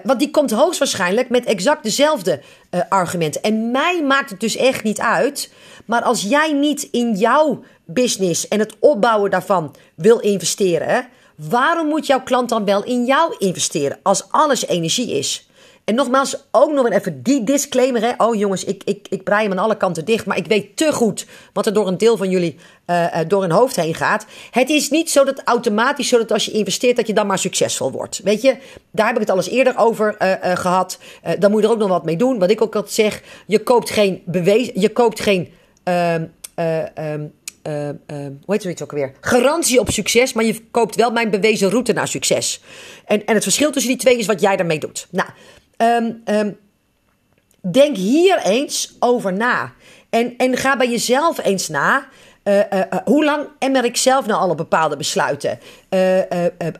Want 0.02 0.18
die 0.18 0.30
komt 0.30 0.50
hoogstwaarschijnlijk 0.50 1.28
met 1.28 1.44
exact 1.44 1.82
dezelfde 1.82 2.40
argumenten. 2.88 3.42
En 3.42 3.70
mij 3.70 4.02
maakt 4.02 4.30
het 4.30 4.40
dus 4.40 4.56
echt 4.56 4.82
niet 4.82 5.00
uit. 5.00 5.52
Maar 5.84 6.02
als 6.02 6.22
jij 6.22 6.52
niet 6.52 6.82
in 6.82 7.14
jouw 7.14 7.62
business 7.84 8.48
en 8.48 8.58
het 8.58 8.76
opbouwen 8.78 9.30
daarvan 9.30 9.74
wil 9.94 10.18
investeren, 10.18 11.08
waarom 11.36 11.86
moet 11.86 12.06
jouw 12.06 12.22
klant 12.22 12.48
dan 12.48 12.64
wel 12.64 12.84
in 12.84 13.04
jou 13.04 13.34
investeren 13.38 13.98
als 14.02 14.24
alles 14.30 14.66
energie 14.66 15.18
is? 15.18 15.48
En 15.84 15.94
nogmaals, 15.94 16.36
ook 16.50 16.72
nog 16.72 16.90
even 16.90 17.22
die 17.22 17.44
disclaimer. 17.44 18.02
Hè. 18.02 18.12
Oh 18.16 18.34
jongens, 18.34 18.64
ik, 18.64 18.82
ik, 18.84 19.06
ik 19.10 19.24
brei 19.24 19.42
hem 19.42 19.52
aan 19.52 19.64
alle 19.64 19.76
kanten 19.76 20.04
dicht. 20.04 20.26
Maar 20.26 20.36
ik 20.36 20.46
weet 20.46 20.76
te 20.76 20.92
goed 20.92 21.26
wat 21.52 21.66
er 21.66 21.72
door 21.72 21.88
een 21.88 21.98
deel 21.98 22.16
van 22.16 22.30
jullie 22.30 22.56
uh, 22.86 23.06
door 23.28 23.40
hun 23.40 23.50
hoofd 23.50 23.76
heen 23.76 23.94
gaat. 23.94 24.26
Het 24.50 24.70
is 24.70 24.90
niet 24.90 25.10
zo 25.10 25.24
dat 25.24 25.42
automatisch, 25.44 26.08
zo 26.08 26.18
dat 26.18 26.32
als 26.32 26.44
je 26.44 26.52
investeert, 26.52 26.96
dat 26.96 27.06
je 27.06 27.12
dan 27.12 27.26
maar 27.26 27.38
succesvol 27.38 27.90
wordt. 27.90 28.20
Weet 28.24 28.42
je, 28.42 28.56
daar 28.90 29.06
heb 29.06 29.14
ik 29.14 29.20
het 29.20 29.30
al 29.30 29.42
eerder 29.42 29.74
over 29.76 30.16
uh, 30.18 30.56
gehad. 30.56 30.98
dan 31.38 31.50
moet 31.50 31.60
je 31.60 31.66
er 31.66 31.72
ook 31.72 31.78
nog 31.78 31.88
wat 31.88 32.04
mee 32.04 32.16
doen. 32.16 32.38
Wat 32.38 32.50
ik 32.50 32.62
ook 32.62 32.74
altijd 32.74 32.94
zeg, 32.94 33.22
je 33.46 33.58
koopt 33.58 33.90
geen 33.90 34.22
bewezen, 34.24 34.80
je 34.80 34.88
koopt 34.88 35.20
geen... 35.20 35.52
Ehm, 35.84 36.24
ehm, 36.54 37.26
uh, 37.66 37.88
hoe 38.44 38.56
heet 38.56 38.82
ook 38.82 38.92
alweer? 38.92 39.12
Garantie 39.20 39.80
op 39.80 39.90
succes, 39.90 40.32
maar 40.32 40.44
je 40.44 40.60
koopt 40.70 40.94
wel 40.94 41.10
mijn 41.10 41.30
bewezen 41.30 41.70
route 41.70 41.92
naar 41.92 42.08
succes. 42.08 42.62
En, 43.04 43.26
en 43.26 43.34
het 43.34 43.42
verschil 43.42 43.70
tussen 43.70 43.90
die 43.90 44.00
twee 44.00 44.18
is 44.18 44.26
wat 44.26 44.40
jij 44.40 44.56
daarmee 44.56 44.78
doet. 44.78 45.06
Nou, 45.10 45.28
Um, 45.82 46.22
um, 46.24 46.58
denk 47.60 47.96
hier 47.96 48.38
eens 48.38 48.96
over 48.98 49.32
na. 49.32 49.72
En, 50.10 50.36
en 50.36 50.56
ga 50.56 50.76
bij 50.76 50.90
jezelf 50.90 51.44
eens 51.44 51.68
na. 51.68 52.06
Uh, 52.44 52.58
uh, 52.58 52.64
uh, 52.70 52.82
hoe 53.04 53.24
lang 53.24 53.46
emmer 53.58 53.84
ik 53.84 53.96
zelf 53.96 54.26
nou 54.26 54.40
al 54.40 54.50
op 54.50 54.56
bepaalde 54.56 54.96
besluiten? 54.96 55.58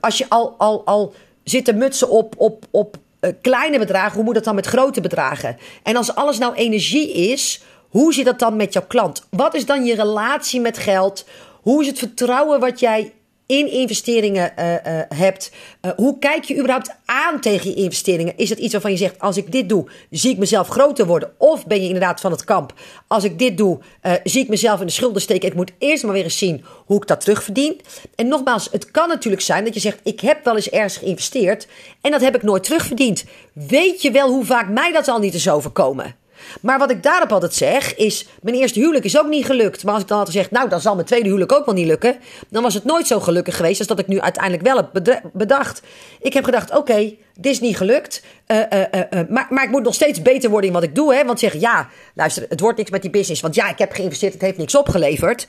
als 0.01 0.19
je 0.19 0.27
al, 0.29 0.55
al, 0.59 0.85
al 0.85 1.15
zit 1.45 1.65
te 1.65 1.73
mutsen 1.73 2.11
op, 2.11 2.35
op, 2.39 2.65
op 2.71 2.97
kleine 3.41 3.79
bedragen, 3.79 4.15
hoe 4.15 4.25
moet 4.25 4.35
dat 4.35 4.45
dan 4.45 4.55
met 4.55 4.67
grote 4.67 5.01
bedragen? 5.01 5.57
En 5.83 5.97
als 5.97 6.15
alles 6.15 6.39
nou 6.39 6.55
energie 6.55 7.13
is, 7.13 7.63
Hoe 7.93 8.15
zit 8.15 8.25
dat 8.25 8.39
dan 8.39 8.57
met 8.57 8.73
jouw 8.73 8.87
klant? 8.87 9.27
Wat 9.31 9.55
is 9.55 9.67
dan 9.67 9.85
je 9.85 9.95
relatie 9.95 10.61
met 10.61 10.79
geld? 10.79 11.25
Hoe 11.63 11.81
is 11.81 11.87
het 11.87 11.99
vertrouwen 11.99 12.61
wat 12.61 12.81
jij 12.81 13.13
in 13.53 13.71
investeringen 13.71 14.53
uh, 14.59 14.73
uh, 14.73 14.79
hebt. 15.09 15.53
Uh, 15.83 15.93
hoe 15.97 16.19
kijk 16.19 16.45
je 16.45 16.57
überhaupt 16.57 16.91
aan 17.05 17.41
tegen 17.41 17.71
je 17.71 17.77
investeringen? 17.77 18.37
Is 18.37 18.51
het 18.51 18.59
iets 18.59 18.73
waarvan 18.73 18.91
je 18.91 18.97
zegt: 18.97 19.19
als 19.19 19.37
ik 19.37 19.53
dit 19.53 19.69
doe, 19.69 19.85
zie 20.11 20.31
ik 20.31 20.39
mezelf 20.39 20.69
groter 20.69 21.07
worden? 21.07 21.33
Of 21.39 21.67
ben 21.67 21.81
je 21.81 21.87
inderdaad 21.87 22.21
van 22.21 22.31
het 22.31 22.45
kamp? 22.45 22.75
Als 23.07 23.25
ik 23.25 23.39
dit 23.39 23.57
doe, 23.57 23.79
zie 24.25 24.43
ik 24.43 24.49
mezelf 24.49 24.81
in 24.81 24.87
de 24.87 24.93
schulden 24.93 25.23
steken. 25.23 25.49
Ik 25.49 25.55
moet 25.55 25.73
eerst 25.79 26.05
maar 26.05 26.13
weer 26.13 26.25
eens 26.25 26.39
zien 26.39 26.65
hoe 26.87 26.97
ik 26.97 27.07
dat 27.07 27.21
terugverdien. 27.21 27.81
En 28.15 28.29
nogmaals, 28.29 28.69
het 28.71 28.91
kan 28.91 29.09
natuurlijk 29.09 29.43
zijn 29.43 29.65
dat 29.65 29.75
je 29.75 29.81
zegt: 29.81 30.01
ik 30.03 30.21
heb 30.21 30.45
wel 30.45 30.57
eens 30.57 30.71
ergens 30.71 30.97
geïnvesteerd 30.97 31.67
en 32.01 32.11
dat 32.11 32.21
heb 32.21 32.35
ik 32.35 32.43
nooit 32.43 32.65
terugverdiend. 32.65 33.25
Weet 33.53 34.03
je 34.03 34.11
wel 34.11 34.29
hoe 34.29 34.45
vaak 34.45 34.69
mij 34.69 34.93
dat 34.93 35.09
al 35.09 35.19
niet 35.19 35.35
is 35.35 35.51
overkomen? 35.51 36.22
Maar 36.61 36.79
wat 36.79 36.91
ik 36.91 37.03
daarop 37.03 37.33
altijd 37.33 37.55
zeg 37.55 37.95
is: 37.95 38.27
mijn 38.43 38.57
eerste 38.57 38.79
huwelijk 38.79 39.05
is 39.05 39.19
ook 39.19 39.29
niet 39.29 39.47
gelukt. 39.47 39.85
Maar 39.85 39.93
als 39.93 40.03
ik 40.03 40.09
dan 40.09 40.19
altijd 40.19 40.37
zeg, 40.37 40.51
nou, 40.51 40.69
dan 40.69 40.81
zal 40.81 40.95
mijn 40.95 41.07
tweede 41.07 41.27
huwelijk 41.27 41.53
ook 41.53 41.65
wel 41.65 41.75
niet 41.75 41.87
lukken. 41.87 42.17
Dan 42.49 42.63
was 42.63 42.75
het 42.75 42.85
nooit 42.85 43.07
zo 43.07 43.21
gelukkig 43.21 43.57
geweest 43.57 43.79
als 43.79 43.89
dat 43.89 43.99
ik 43.99 44.07
nu 44.07 44.21
uiteindelijk 44.21 44.65
wel 44.65 44.77
heb 44.77 45.31
bedacht. 45.33 45.83
Ik 46.21 46.33
heb 46.33 46.45
gedacht: 46.45 46.77
oké, 46.77 47.15
dit 47.35 47.53
is 47.53 47.61
niet 47.61 47.77
gelukt. 47.77 48.23
Uh, 48.47 48.59
uh, 48.73 48.81
uh, 48.93 49.21
maar, 49.29 49.47
maar 49.51 49.65
ik 49.65 49.71
moet 49.71 49.83
nog 49.83 49.95
steeds 49.95 50.23
beter 50.23 50.51
worden 50.51 50.69
in 50.69 50.75
wat 50.75 50.83
ik 50.83 50.95
doe. 50.95 51.15
Hè? 51.15 51.25
Want 51.25 51.39
zeg, 51.39 51.61
ja, 51.61 51.89
luister, 52.15 52.47
het 52.49 52.61
wordt 52.61 52.79
niks 52.79 52.91
met 52.91 53.03
die 53.03 53.11
business. 53.11 53.41
Want 53.41 53.55
ja, 53.55 53.69
ik 53.69 53.79
heb 53.79 53.93
geïnvesteerd, 53.93 54.33
het 54.33 54.43
heeft 54.43 54.59
niks 54.59 54.75
opgeleverd. 54.75 55.47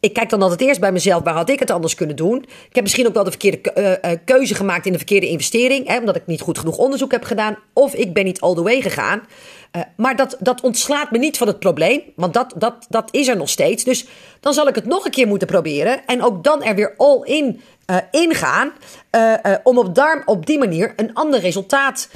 Ik 0.00 0.12
kijk 0.12 0.30
dan 0.30 0.42
altijd 0.42 0.60
eerst 0.60 0.80
bij 0.80 0.92
mezelf, 0.92 1.22
waar 1.22 1.34
had 1.34 1.50
ik 1.50 1.58
het 1.58 1.70
anders 1.70 1.94
kunnen 1.94 2.16
doen? 2.16 2.42
Ik 2.68 2.74
heb 2.74 2.82
misschien 2.82 3.06
ook 3.06 3.14
wel 3.14 3.24
de 3.24 3.30
verkeerde 3.30 4.20
keuze 4.24 4.54
gemaakt 4.54 4.86
in 4.86 4.92
de 4.92 4.98
verkeerde 4.98 5.28
investering. 5.28 5.88
Hè? 5.88 5.98
Omdat 5.98 6.16
ik 6.16 6.26
niet 6.26 6.40
goed 6.40 6.58
genoeg 6.58 6.76
onderzoek 6.76 7.12
heb 7.12 7.24
gedaan. 7.24 7.58
Of 7.72 7.94
ik 7.94 8.14
ben 8.14 8.24
niet 8.24 8.40
all 8.40 8.54
the 8.54 8.62
way 8.62 8.80
gegaan. 8.80 9.22
Uh, 9.76 9.82
maar 9.96 10.16
dat, 10.16 10.36
dat 10.40 10.60
ontslaat 10.60 11.10
me 11.10 11.18
niet 11.18 11.38
van 11.38 11.46
het 11.46 11.58
probleem, 11.58 12.02
want 12.14 12.34
dat, 12.34 12.54
dat, 12.56 12.86
dat 12.88 13.08
is 13.10 13.28
er 13.28 13.36
nog 13.36 13.48
steeds. 13.48 13.84
Dus 13.84 14.06
dan 14.40 14.54
zal 14.54 14.68
ik 14.68 14.74
het 14.74 14.86
nog 14.86 15.04
een 15.04 15.10
keer 15.10 15.26
moeten 15.26 15.48
proberen. 15.48 16.06
En 16.06 16.22
ook 16.22 16.44
dan 16.44 16.62
er 16.62 16.74
weer 16.74 16.94
all 16.96 17.20
in 17.22 17.60
uh, 17.86 17.96
ingaan. 18.10 18.72
Uh, 19.16 19.54
om 19.62 19.78
op, 19.78 19.94
daar, 19.94 20.22
op 20.26 20.46
die 20.46 20.58
manier 20.58 20.92
een 20.96 21.14
ander 21.14 21.40
resultaat 21.40 22.08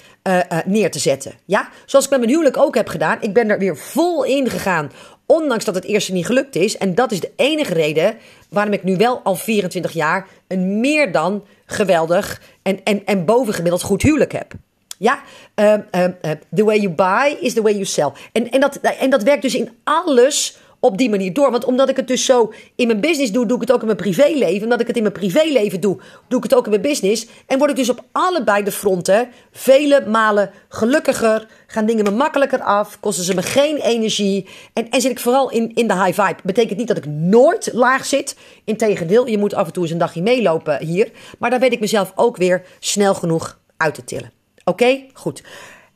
neer 0.65 0.91
te 0.91 0.99
zetten. 0.99 1.33
Ja? 1.45 1.69
Zoals 1.87 2.05
ik 2.05 2.11
met 2.11 2.21
mijn 2.21 2.33
huwelijk 2.33 2.57
ook 2.57 2.75
heb 2.75 2.89
gedaan. 2.89 3.19
Ik 3.21 3.33
ben 3.33 3.51
er 3.51 3.59
weer 3.59 3.77
vol 3.77 4.25
in 4.25 4.51
gegaan. 4.51 4.91
Ondanks 5.27 5.65
dat 5.65 5.75
het 5.75 5.85
eerste 5.85 6.13
niet 6.13 6.27
gelukt 6.27 6.57
is. 6.57 6.77
En 6.77 6.95
dat 6.95 7.13
is 7.13 7.21
de 7.21 7.33
enige 7.37 7.75
reden 7.75 8.17
waarom 8.49 8.73
ik 8.73 8.83
nu 8.83 8.97
wel 8.97 9.21
al 9.23 9.35
24 9.35 9.93
jaar 9.93 10.27
een 10.49 10.81
meer 10.81 11.13
dan 11.13 11.45
geweldig 11.67 12.41
en, 12.63 12.85
en, 12.85 13.05
en 13.05 13.25
bovengemiddeld 13.25 13.83
goed 13.83 14.03
huwelijk 14.03 14.33
heb. 14.33 14.55
Ja, 15.03 15.21
um, 15.55 15.85
um, 15.91 16.17
the 16.55 16.65
way 16.65 16.79
you 16.79 16.89
buy 16.89 17.37
is 17.41 17.55
the 17.55 17.63
way 17.63 17.73
you 17.73 17.85
sell. 17.85 18.13
En, 18.33 18.51
en, 18.51 18.61
dat, 18.61 18.77
en 18.77 19.11
dat 19.11 19.23
werkt 19.23 19.43
dus 19.43 19.55
in 19.55 19.71
alles 19.85 20.59
op 20.81 20.99
die 20.99 21.11
manier 21.11 21.33
door. 21.33 21.51
Want 21.51 21.65
omdat 21.65 21.89
ik 21.89 21.97
het 21.97 22.09
dus 22.09 22.25
zo 22.25 22.53
in 22.75 22.87
mijn 22.87 23.01
business 23.01 23.33
doe, 23.33 23.47
doe 23.47 23.55
ik 23.55 23.61
het 23.61 23.73
ook 23.73 23.81
in 23.81 23.87
mijn 23.87 23.99
privéleven. 23.99 24.63
Omdat 24.63 24.81
ik 24.81 24.87
het 24.87 24.97
in 24.97 25.03
mijn 25.03 25.15
privéleven 25.15 25.81
doe, 25.81 25.99
doe 26.29 26.39
ik 26.39 26.43
het 26.43 26.55
ook 26.55 26.65
in 26.65 26.71
mijn 26.71 26.83
business. 26.83 27.27
En 27.47 27.59
word 27.59 27.71
ik 27.71 27.77
dus 27.77 27.91
op 27.91 28.05
allebei 28.13 28.65
de 28.65 28.73
fronten 28.73 29.29
vele 29.53 30.07
malen 30.07 30.51
gelukkiger. 30.69 31.47
Gaan 31.67 31.87
dingen 31.87 32.05
me 32.05 32.11
makkelijker 32.11 32.61
af. 32.61 33.01
Kosten 33.01 33.25
ze 33.25 33.35
me 33.35 33.43
geen 33.43 33.77
energie. 33.77 34.49
En, 34.73 34.91
en 34.91 35.01
zit 35.01 35.11
ik 35.11 35.21
vooral 35.21 35.51
in, 35.51 35.75
in 35.75 35.89
de 35.89 36.05
high 36.05 36.23
vibe. 36.23 36.41
Betekent 36.45 36.79
niet 36.79 36.89
dat 36.89 36.97
ik 36.97 37.07
nooit 37.07 37.71
laag 37.73 38.07
zit. 38.07 38.37
Integendeel, 38.65 39.27
je 39.27 39.39
moet 39.39 39.55
af 39.55 39.67
en 39.67 39.73
toe 39.73 39.83
eens 39.83 39.93
een 39.93 39.99
dagje 39.99 40.23
meelopen 40.23 40.85
hier. 40.85 41.11
Maar 41.39 41.51
daar 41.51 41.61
weet 41.61 41.73
ik 41.73 41.81
mezelf 41.81 42.13
ook 42.15 42.37
weer 42.37 42.63
snel 42.79 43.15
genoeg 43.15 43.59
uit 43.77 43.95
te 43.95 44.05
tillen. 44.05 44.40
Oké, 44.65 45.05
goed. 45.13 45.43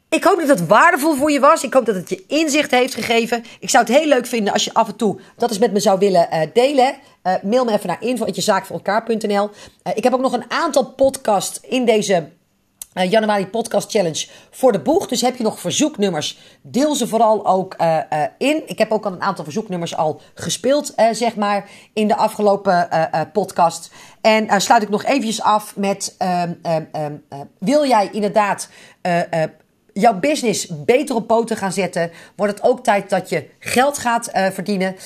Ik 0.09 0.24
hoop 0.24 0.38
dat 0.38 0.48
het 0.59 0.66
waardevol 0.66 1.14
voor 1.14 1.31
je 1.31 1.40
was. 1.40 1.64
Ik 1.64 1.74
hoop 1.74 1.87
dat 1.87 1.94
het 1.94 2.09
je 2.09 2.24
inzicht 2.27 2.70
heeft 2.70 2.94
gegeven. 2.94 3.44
Ik 3.61 3.70
zou 3.70 3.85
het 3.85 3.96
heel 3.96 4.07
leuk 4.07 4.27
vinden 4.27 4.53
als 4.53 4.64
je 4.64 4.74
af 4.74 4.88
en 4.88 4.96
toe 4.96 5.20
dat 5.37 5.50
eens 5.50 5.59
met 5.59 5.72
me 5.72 5.81
zou 5.81 5.98
willen 5.98 6.29
uh, 6.33 6.40
delen. 6.53 6.94
Uh, 7.22 7.35
mail 7.42 7.64
me 7.64 7.72
even 7.72 7.87
naar 7.87 8.03
info.jezaakvoorelkaar.nl 8.03 9.50
uh, 9.50 9.92
Ik 9.94 10.05
heb 10.05 10.12
ook 10.12 10.20
nog 10.20 10.33
een 10.33 10.50
aantal 10.50 10.85
podcasts 10.85 11.61
in 11.61 11.85
deze 11.85 12.29
uh, 12.94 13.11
januari 13.11 13.46
podcast 13.46 13.90
challenge 13.90 14.26
voor 14.50 14.72
de 14.72 14.80
boeg. 14.80 15.07
Dus 15.07 15.20
heb 15.20 15.37
je 15.37 15.42
nog 15.42 15.61
verzoeknummers, 15.61 16.38
deel 16.62 16.94
ze 16.94 17.09
vooral 17.09 17.46
ook 17.46 17.74
uh, 17.80 17.98
uh, 18.12 18.22
in. 18.38 18.62
Ik 18.66 18.78
heb 18.78 18.90
ook 18.90 19.07
al 19.07 19.12
een 19.12 19.22
aantal 19.22 19.44
verzoeknummers 19.44 19.96
al 19.96 20.20
gespeeld, 20.35 20.92
zeg 21.12 21.37
maar, 21.37 21.68
in 21.92 22.09
de 22.09 22.16
afgelopen 22.16 22.88
podcast. 23.33 23.90
En 24.20 24.61
sluit 24.61 24.83
ik 24.83 24.88
nog 24.88 25.04
eventjes 25.04 25.42
af 25.42 25.76
met, 25.76 26.14
ehm, 26.18 26.52
ehm, 26.62 26.85
ehm, 26.92 27.14
wil 27.59 27.87
jij 27.87 28.09
inderdaad 28.12 28.68
jouw 29.92 30.18
business 30.18 30.66
beter 30.85 31.14
op 31.14 31.26
poten 31.26 31.57
gaan 31.57 31.72
zetten, 31.72 32.11
wordt 32.37 32.52
het 32.52 32.62
ook 32.62 32.85
tijd 32.85 33.11
dat 33.11 33.28
je 33.28 33.48
geld 33.59 33.98
gaat 33.98 34.30
verdienen. 34.33 34.96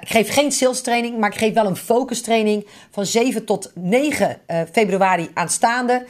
Ik 0.00 0.08
geef 0.08 0.32
geen 0.32 0.52
sales 0.52 0.80
training, 0.80 1.18
maar 1.18 1.30
ik 1.30 1.38
geef 1.38 1.54
wel 1.54 1.66
een 1.66 1.76
focus 1.76 2.22
training 2.22 2.66
van 2.90 3.06
7 3.06 3.44
tot 3.44 3.72
9 3.74 4.40
februari 4.72 5.30
aanstaande. 5.34 6.06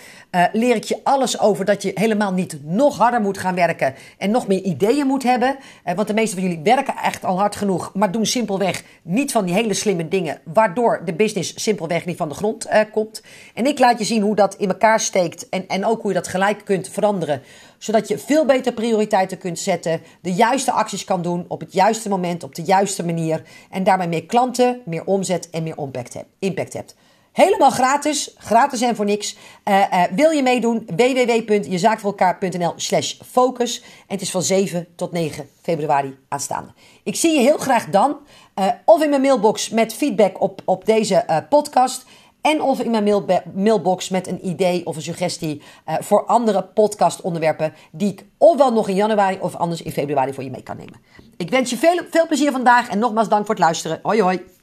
Leer 0.52 0.76
ik 0.76 0.84
je 0.84 1.00
alles 1.02 1.40
over 1.40 1.64
dat 1.64 1.82
je 1.82 1.90
helemaal 1.94 2.32
niet 2.32 2.58
nog 2.62 2.96
harder 2.96 3.20
moet 3.20 3.38
gaan 3.38 3.54
werken 3.54 3.94
en 4.18 4.30
nog 4.30 4.46
meer 4.46 4.62
ideeën 4.62 5.06
moet 5.06 5.22
hebben. 5.22 5.56
want 5.94 6.08
de 6.08 6.14
meeste 6.14 6.36
van 6.36 6.44
jullie 6.44 6.62
werken 6.62 6.94
echt 7.02 7.24
al 7.24 7.38
hard 7.38 7.56
genoeg, 7.56 7.90
maar 7.94 8.12
doen 8.12 8.26
simpelweg 8.26 8.82
niet 9.02 9.32
van 9.32 9.44
die 9.44 9.54
hele 9.54 9.74
slimme 9.74 10.08
dingen, 10.08 10.40
waardoor 10.44 11.02
de 11.04 11.14
business 11.14 11.62
simpelweg 11.62 12.04
niet 12.04 12.16
van 12.16 12.28
de 12.28 12.34
grond 12.34 12.68
komt. 12.92 13.22
En 13.54 13.66
ik 13.66 13.78
laat 13.78 13.98
je 13.98 14.04
zien 14.04 14.22
hoe 14.22 14.34
dat 14.34 14.54
in 14.54 14.68
elkaar 14.68 15.00
steekt 15.00 15.48
en, 15.48 15.68
en 15.68 15.84
ook 15.84 16.00
hoe 16.02 16.10
je 16.10 16.16
dat 16.16 16.28
gelijk 16.28 16.64
kunt 16.64 16.88
veranderen 16.88 17.42
zodat 17.78 18.08
je 18.08 18.18
veel 18.18 18.44
beter 18.44 18.72
prioriteiten 18.72 19.38
kunt 19.38 19.58
zetten, 19.58 20.00
de 20.20 20.32
juiste 20.32 20.72
acties 20.72 21.04
kan 21.04 21.22
doen 21.22 21.44
op 21.48 21.60
het 21.60 21.72
juiste 21.72 22.08
moment, 22.08 22.42
op 22.42 22.54
de 22.54 22.62
juiste 22.62 23.04
manier. 23.04 23.42
En 23.70 23.84
daarmee 23.84 24.08
meer 24.08 24.26
klanten, 24.26 24.80
meer 24.84 25.04
omzet 25.04 25.50
en 25.50 25.62
meer 25.62 25.76
impact 26.38 26.74
hebt. 26.74 26.94
Helemaal 27.32 27.70
gratis, 27.70 28.34
gratis 28.38 28.80
en 28.80 28.96
voor 28.96 29.04
niks. 29.04 29.36
Uh, 29.64 29.78
uh, 29.92 30.02
wil 30.10 30.30
je 30.30 30.42
meedoen? 30.42 30.88
www.jezaakvoorelkaar.nl 30.96 32.72
slash 32.76 33.14
focus. 33.30 33.80
En 33.80 33.86
het 34.06 34.20
is 34.20 34.30
van 34.30 34.42
7 34.42 34.86
tot 34.96 35.12
9 35.12 35.48
februari 35.62 36.18
aanstaande. 36.28 36.72
Ik 37.02 37.16
zie 37.16 37.34
je 37.34 37.40
heel 37.40 37.58
graag 37.58 37.84
dan. 37.84 38.16
Uh, 38.58 38.66
of 38.84 39.02
in 39.02 39.10
mijn 39.10 39.22
mailbox 39.22 39.68
met 39.68 39.94
feedback 39.94 40.40
op, 40.40 40.62
op 40.64 40.84
deze 40.84 41.44
podcast. 41.48 42.04
En 42.40 42.62
of 42.62 42.80
in 42.80 42.90
mijn 42.90 43.24
mailbox 43.54 44.08
met 44.08 44.26
een 44.26 44.46
idee 44.46 44.86
of 44.86 44.96
een 44.96 45.02
suggestie 45.02 45.62
voor 45.84 46.26
andere 46.26 46.62
podcastonderwerpen 46.62 47.74
die 47.92 48.12
ik 48.12 48.24
ofwel 48.38 48.72
nog 48.72 48.88
in 48.88 48.94
januari 48.94 49.38
of 49.40 49.54
anders 49.54 49.82
in 49.82 49.92
februari 49.92 50.32
voor 50.32 50.44
je 50.44 50.50
mee 50.50 50.62
kan 50.62 50.76
nemen. 50.76 51.00
Ik 51.36 51.50
wens 51.50 51.70
je 51.70 51.76
veel, 51.76 52.00
veel 52.10 52.26
plezier 52.26 52.52
vandaag 52.52 52.88
en 52.88 52.98
nogmaals 52.98 53.28
dank 53.28 53.46
voor 53.46 53.54
het 53.54 53.64
luisteren. 53.64 54.00
Hoi 54.02 54.22
hoi. 54.22 54.57